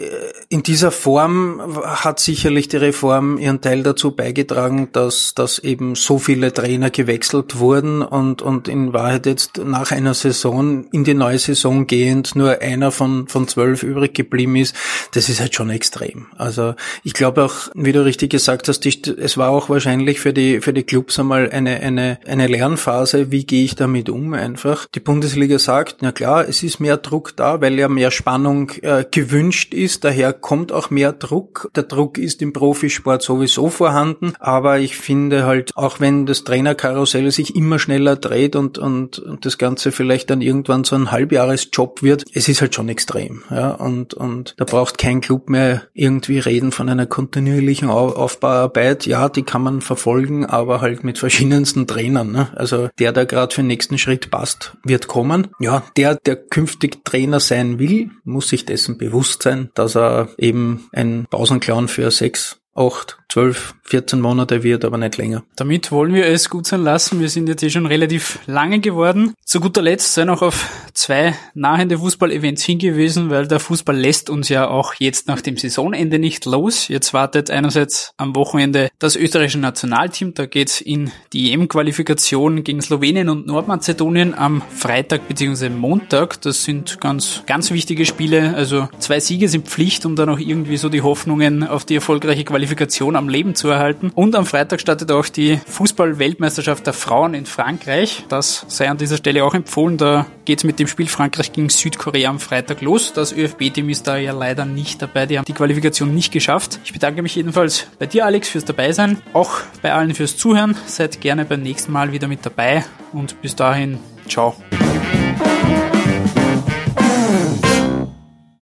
in 0.50 0.64
dieser 0.64 0.92
Form 0.92 1.62
hat 1.84 2.20
sicherlich 2.20 2.68
die 2.68 2.78
Reform 2.78 3.38
ihren 3.38 3.62
Teil 3.62 3.84
dazu 3.84 4.12
beigetragen, 4.12 4.90
dass, 4.92 5.34
dass 5.34 5.60
eben 5.60 5.96
so 5.96 6.20
viele 6.20 6.54
Trainer 6.54 6.92
gewechselt 6.92 7.58
wurden 7.58 8.04
und, 8.04 8.42
und 8.42 8.68
in 8.68 8.94
Wahrheit 8.94 9.26
jetzt 9.26 9.58
nach 9.58 9.92
einer 9.92 10.14
Saison 10.14 10.86
in 10.92 11.04
die 11.04 11.16
neue 11.16 11.40
Saison 11.40 11.88
gehend 11.88 12.36
nur 12.36 12.62
einer 12.62 12.92
von, 12.92 13.28
von 13.28 13.41
von 13.42 13.48
zwölf 13.48 13.84
übrig 13.84 14.14
geblieben 14.14 14.56
ist, 14.56 14.76
das 15.14 15.30
ist 15.30 15.40
halt 15.40 15.56
schon 15.56 15.70
extrem. 15.70 16.28
Also 16.38 16.76
ich 17.04 17.14
glaube 17.14 17.44
auch, 17.44 17.54
wie 17.74 17.92
du 17.92 18.06
richtig 18.06 18.30
gesagt 18.30 18.68
hast, 18.68 18.86
es 18.86 19.38
war 19.38 19.50
auch 19.50 19.70
wahrscheinlich 19.70 20.20
für 20.20 20.34
die, 20.34 20.62
für 20.62 20.74
die 20.74 20.84
Clubs 20.84 21.20
einmal 21.20 21.50
eine, 21.50 21.80
eine, 21.80 22.20
eine 22.28 22.48
Lernphase, 22.48 23.32
wie 23.32 23.46
gehe 23.46 23.64
ich 23.64 23.76
damit 23.76 24.10
um 24.10 24.34
einfach. 24.34 24.86
Die 24.94 25.00
Bundesliga 25.00 25.58
sagt, 25.58 25.98
na 26.02 26.12
klar, 26.12 26.48
es 26.48 26.62
ist 26.62 26.80
mehr 26.80 26.98
Druck 26.98 27.36
da, 27.36 27.62
weil 27.62 27.80
ja 27.80 27.88
mehr 27.88 28.12
Spannung 28.12 28.72
äh, 28.82 29.06
gewünscht 29.10 29.74
ist, 29.74 30.04
daher 30.04 30.34
kommt 30.34 30.72
auch 30.72 30.90
mehr 30.92 31.12
Druck. 31.12 31.72
Der 31.76 31.84
Druck 31.84 32.18
ist 32.18 32.42
im 32.42 32.54
Profisport 32.54 33.24
sowieso 33.24 33.70
vorhanden, 33.70 34.34
aber 34.40 34.80
ich 34.80 34.98
finde 34.98 35.46
halt, 35.46 35.72
auch 35.76 36.00
wenn 36.00 36.26
das 36.26 36.44
Trainerkarussell 36.44 37.32
sich 37.32 37.56
immer 37.56 37.80
schneller 37.80 38.16
dreht 38.16 38.56
und, 38.56 38.78
und, 38.78 39.18
und 39.18 39.46
das 39.46 39.58
Ganze 39.58 39.92
vielleicht 39.92 40.30
dann 40.30 40.42
irgendwann 40.42 40.84
so 40.84 40.96
ein 40.96 41.12
Halbjahresjob 41.12 42.04
wird, 42.04 42.26
es 42.34 42.48
ist 42.48 42.62
halt 42.62 42.76
schon 42.76 42.90
extrem. 42.90 43.31
System. 43.32 43.44
Ja, 43.50 43.72
und, 43.72 44.14
und 44.14 44.56
da 44.58 44.66
braucht 44.66 44.98
kein 44.98 45.22
Club 45.22 45.50
mehr 45.50 45.84
irgendwie 45.94 46.40
reden 46.40 46.72
von 46.72 46.90
einer 46.90 47.06
kontinuierlichen 47.06 47.90
Aufbauarbeit. 47.90 49.06
Ja, 49.06 49.30
die 49.30 49.44
kann 49.44 49.64
man 49.64 49.82
verfolgen, 49.82 50.46
aber 50.46 50.82
halt 50.82 51.04
mit 51.04 51.18
verschiedensten 51.18 51.88
Trainern. 51.88 52.32
Ne? 52.32 52.50
Also 52.56 52.90
der, 53.00 53.12
der 53.12 53.26
gerade 53.26 53.54
für 53.54 53.62
den 53.62 53.68
nächsten 53.68 53.98
Schritt 53.98 54.32
passt, 54.32 54.78
wird 54.84 55.08
kommen. 55.08 55.50
Ja, 55.60 55.84
der, 55.98 56.16
der 56.16 56.36
künftig 56.36 57.04
Trainer 57.06 57.40
sein 57.40 57.80
will, 57.80 58.12
muss 58.24 58.50
sich 58.50 58.66
dessen 58.66 58.98
bewusst 58.98 59.44
sein, 59.44 59.70
dass 59.76 59.96
er 59.96 60.30
eben 60.38 60.90
ein 60.94 61.26
Pausenclown 61.30 61.88
für 61.88 62.12
sechs 62.12 62.58
acht, 62.74 63.18
zwölf, 63.32 63.76
14 63.86 64.20
Monate 64.20 64.64
wird, 64.64 64.84
aber 64.84 64.98
nicht 64.98 65.18
länger. 65.18 65.44
Damit 65.56 65.92
wollen 65.92 66.14
wir 66.14 66.26
es 66.26 66.50
gut 66.50 66.68
sein 66.68 66.84
lassen. 66.84 67.22
Wir 67.22 67.30
sind 67.30 67.48
jetzt 67.48 67.64
eh 67.64 67.70
schon 67.70 67.86
relativ 67.86 68.40
lange 68.46 68.80
geworden. 68.80 69.34
Zu 69.46 69.62
guter 69.62 69.82
Letzt 69.82 70.14
sei 70.14 70.26
noch 70.26 70.42
auf 70.42 70.70
zwei 70.94 71.34
nahende 71.54 71.98
Fußball-Events 71.98 72.64
hingewiesen, 72.64 73.30
weil 73.30 73.48
der 73.48 73.60
Fußball 73.60 73.98
lässt 73.98 74.30
uns 74.30 74.50
ja 74.50 74.68
auch 74.68 74.96
jetzt 75.00 75.28
nach 75.28 75.40
dem 75.42 75.56
Saisonende 75.56 76.20
nicht 76.20 76.46
los. 76.46 76.90
Jetzt 76.90 77.14
wartet 77.14 77.50
einerseits 77.50 78.14
am 78.18 78.36
Wochenende 78.36 78.90
das 79.00 79.16
österreichische 79.16 79.60
Nationalteam. 79.60 80.34
Da 80.34 80.46
geht's 80.46 80.82
in 80.82 81.12
die 81.32 81.54
EM-Qualifikation 81.54 82.64
gegen 82.66 82.82
Slowenien 82.82 83.30
und 83.30 83.48
Nordmazedonien 83.48 84.34
am 84.34 84.62
Freitag 84.74 85.28
bzw. 85.30 85.70
Montag. 85.70 86.42
Das 86.42 86.64
sind 86.64 87.00
ganz, 87.00 87.44
ganz 87.46 87.72
wichtige 87.72 88.06
Spiele. 88.06 88.56
Also 88.56 88.90
zwei 89.00 89.22
Siege 89.22 89.48
sind 89.48 89.68
Pflicht, 89.70 90.06
um 90.06 90.18
dann 90.18 90.30
auch 90.30 90.40
irgendwie 90.40 90.78
so 90.78 90.90
die 90.90 91.02
Hoffnungen 91.02 91.66
auf 91.66 91.86
die 91.86 91.96
erfolgreiche 91.96 92.44
Qualifikation 92.44 93.21
am 93.22 93.30
Leben 93.30 93.56
zu 93.56 93.70
erhalten. 93.70 94.12
Und 94.16 94.36
am 94.36 94.46
Freitag 94.46 94.82
startet 94.82 95.12
auch 95.12 95.28
die 95.28 95.60
Fußball-Weltmeisterschaft 95.66 96.86
der 96.86 96.94
Frauen 96.94 97.34
in 97.34 97.46
Frankreich. 97.46 98.26
Das 98.30 98.66
sei 98.68 98.90
an 98.90 98.98
dieser 98.98 99.18
Stelle 99.18 99.44
auch 99.44 99.54
empfohlen. 99.54 99.98
Da 99.98 100.26
geht 100.46 100.60
es 100.60 100.64
mit 100.64 100.80
dem 100.80 100.88
Spiel 100.88 101.08
Frankreich 101.08 101.54
gegen 101.54 101.70
Südkorea 101.70 102.30
am 102.30 102.40
Freitag 102.40 102.82
los. 102.82 103.14
Das 103.14 103.32
ÖFB-Team 103.32 103.90
ist 103.90 104.08
da 104.08 104.18
ja 104.18 104.34
leider 104.34 104.66
nicht 104.66 105.02
dabei. 105.02 105.26
Die 105.26 105.38
haben 105.38 105.46
die 105.46 105.54
Qualifikation 105.54 106.14
nicht 106.14 106.32
geschafft. 106.34 106.80
Ich 106.84 106.94
bedanke 106.94 107.22
mich 107.22 107.36
jedenfalls 107.36 107.88
bei 108.00 108.08
dir, 108.08 108.26
Alex, 108.26 108.50
fürs 108.50 108.66
Dabeisein. 108.66 109.22
Auch 109.34 109.52
bei 109.82 109.94
allen 109.94 110.14
fürs 110.14 110.38
Zuhören. 110.38 110.76
Seid 110.88 111.22
gerne 111.22 111.46
beim 111.46 111.62
nächsten 111.62 111.92
Mal 111.92 112.12
wieder 112.12 112.28
mit 112.28 112.46
dabei. 112.46 112.84
Und 113.14 113.42
bis 113.42 113.56
dahin, 113.56 114.00
ciao. 114.28 114.56